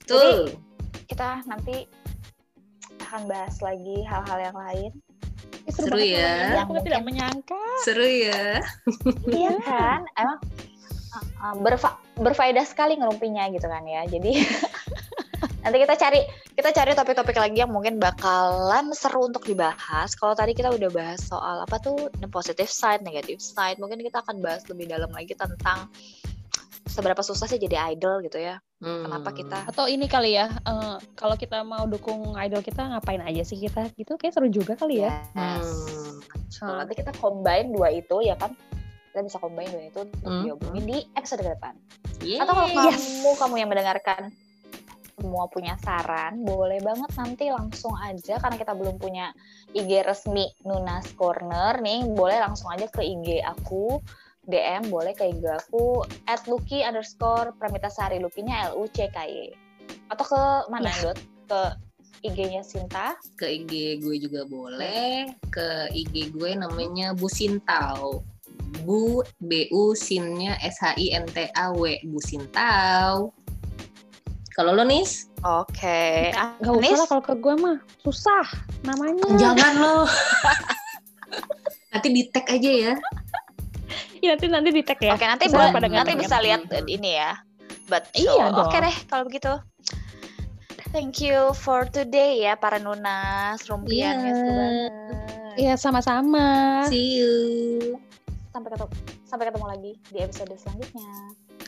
Betul. 0.00 0.36
kita 1.12 1.28
nanti 1.44 1.76
akan 3.04 3.22
bahas 3.28 3.56
lagi 3.60 3.96
hal-hal 4.08 4.38
yang 4.40 4.56
lain 4.56 4.90
Seru 5.70 5.94
banget 5.94 6.18
ya. 6.18 6.34
Yang 6.58 6.64
aku 6.66 6.72
tidak 6.82 7.02
menyangka 7.06 7.62
Seru 7.86 8.06
ya. 8.08 8.62
iya 9.30 9.52
kan 9.62 10.00
emang 10.18 10.38
uh, 11.42 11.56
berfa- 11.60 12.00
berfaedah 12.18 12.64
sekali 12.64 12.96
ngerumpinya 12.98 13.48
gitu 13.52 13.66
kan 13.68 13.84
ya 13.84 14.02
jadi 14.08 14.32
nanti 15.62 15.78
kita 15.78 15.94
cari 15.94 16.20
kita 16.58 16.70
cari 16.74 16.90
topik-topik 16.98 17.38
lagi 17.38 17.62
yang 17.62 17.70
mungkin 17.70 18.02
bakalan 18.02 18.90
seru 18.94 19.30
untuk 19.30 19.46
dibahas 19.46 20.18
kalau 20.18 20.34
tadi 20.34 20.58
kita 20.58 20.74
udah 20.74 20.90
bahas 20.90 21.22
soal 21.22 21.62
apa 21.62 21.78
tuh 21.78 22.10
the 22.18 22.26
positive 22.26 22.66
side 22.66 23.02
negative 23.06 23.38
side 23.38 23.78
mungkin 23.78 24.02
kita 24.02 24.26
akan 24.26 24.42
bahas 24.42 24.66
lebih 24.66 24.90
dalam 24.90 25.10
lagi 25.14 25.38
tentang 25.38 25.86
seberapa 26.84 27.22
susah 27.22 27.46
sih 27.46 27.56
jadi 27.56 27.94
idol 27.94 28.20
gitu 28.22 28.36
ya 28.36 28.58
kenapa 28.82 29.30
Hmm. 29.30 29.38
kita 29.38 29.58
atau 29.70 29.86
ini 29.86 30.10
kali 30.10 30.34
ya 30.34 30.50
eh, 30.50 30.96
kalau 31.14 31.38
kita 31.38 31.62
mau 31.62 31.86
dukung 31.86 32.34
idol 32.34 32.58
kita 32.60 32.82
ngapain 32.82 33.22
aja 33.22 33.42
sih 33.46 33.56
kita 33.56 33.86
gitu 33.94 34.18
kayak 34.18 34.34
seru 34.34 34.50
juga 34.50 34.74
kali 34.74 35.06
ya 35.06 35.22
Yes. 35.32 35.70
Hmm. 36.58 36.78
Nanti 36.82 36.94
kita 36.94 37.14
combine 37.16 37.70
dua 37.70 37.90
itu 37.90 38.22
ya 38.22 38.34
kan 38.34 38.52
kita 39.12 39.22
bisa 39.22 39.38
combine 39.38 39.70
dua 39.70 39.82
itu 39.86 39.98
untuk 40.02 40.20
Hmm. 40.26 40.42
diomongin 40.42 40.84
di 40.84 40.98
episode 41.14 41.42
ke 41.42 41.50
depan 41.54 41.74
Yeay. 42.22 42.38
Atau 42.38 42.52
kalau 42.54 42.68
Yes. 42.70 43.02
kamu 43.22 43.30
kamu 43.38 43.54
yang 43.58 43.70
mendengarkan 43.70 44.22
semua 45.12 45.46
punya 45.46 45.78
saran, 45.78 46.42
boleh 46.42 46.82
banget 46.82 47.10
nanti 47.14 47.46
langsung 47.46 47.94
aja 47.94 48.42
karena 48.42 48.56
kita 48.58 48.74
belum 48.74 48.98
punya 48.98 49.30
IG 49.70 50.02
resmi 50.02 50.50
Nunas 50.66 51.14
Corner 51.14 51.78
nih, 51.78 52.02
boleh 52.10 52.42
langsung 52.42 52.72
aja 52.72 52.90
ke 52.90 53.06
IG 53.06 53.38
aku 53.38 54.02
DM 54.42 54.90
boleh 54.90 55.14
ke 55.14 55.30
IG 55.30 55.46
aku 55.46 56.02
at 56.26 56.42
Lucky 56.50 56.82
underscore 56.82 57.54
Pramitasari 57.62 58.18
Lukinya 58.18 58.74
L 58.74 58.82
U 58.82 58.90
C 58.90 59.06
K 59.06 59.18
Y. 59.22 59.54
Atau 60.10 60.26
ke 60.26 60.42
mana 60.66 60.90
Iya. 60.90 61.14
Dot? 61.14 61.18
Ke 61.46 61.62
IG-nya 62.26 62.66
Sinta? 62.66 63.14
Ke 63.38 63.46
IG 63.62 64.02
gue 64.02 64.18
juga 64.18 64.42
boleh. 64.50 65.30
Ke 65.54 65.86
IG 65.94 66.34
gue 66.34 66.58
namanya 66.58 67.14
Bu 67.14 67.30
Sintau. 67.30 68.26
Bu 68.82 69.22
B 69.38 69.70
U 69.70 69.94
Sinnya 69.94 70.58
S 70.58 70.82
H 70.82 70.98
I 70.98 71.14
N 71.14 71.26
T 71.30 71.46
A 71.54 71.70
W. 71.70 72.02
Bu 72.10 72.18
Sintau. 72.18 73.30
Kalau 74.58 74.74
lo 74.74 74.82
nis? 74.82 75.30
Oke. 75.46 76.34
Gak 76.34 76.66
usah 76.66 76.98
lah 76.98 77.06
kalau 77.06 77.22
ke 77.22 77.34
gue 77.38 77.54
mah. 77.62 77.78
Susah 78.02 78.46
namanya. 78.82 79.22
Jangan 79.38 79.72
lo. 79.78 79.96
Nanti 81.94 82.08
di 82.10 82.26
tag 82.26 82.50
aja 82.50 82.70
ya 82.90 82.94
ya 84.22 84.38
nanti 84.38 84.46
nanti 84.46 84.70
di 84.70 84.82
tag 84.86 85.02
ya 85.02 85.12
Oke 85.12 85.26
nanti 85.26 85.50
Bisa 85.50 85.68
pada 85.68 85.90
nanti 85.90 85.98
ngerti 85.98 86.12
bisa 86.16 86.36
lihat 86.38 86.60
Hmm. 86.64 86.86
ini 86.86 87.10
ya 87.18 87.32
Betul. 87.90 88.24
Iya 88.24 88.44
dong. 88.54 88.70
Oke 88.70 88.78
deh 88.78 88.96
kalau 89.04 89.24
begitu. 89.26 89.52
Thank 90.92 91.20
you 91.20 91.52
for 91.52 91.84
today 91.84 92.40
ya 92.40 92.54
para 92.54 92.76
nunas 92.76 93.58
Iya. 93.58 93.58
seru 93.58 93.82
banget. 93.84 94.92
Iya 95.58 95.74
sama-sama. 95.76 96.46
See 96.86 97.20
you. 97.20 97.34
Sampai 98.48 98.72
ketemu 98.72 98.88
sampai 99.24 99.44
ketemu 99.48 99.66
lagi 99.66 99.92
di 100.08 100.18
episode 100.20 100.52
selanjutnya. 100.54 101.10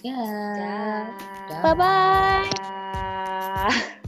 Ya. 0.01 0.17
Dah. 0.17 1.05
Dah. 1.49 1.61
Bye-bye. 1.61 2.45
Dah. 2.55 4.01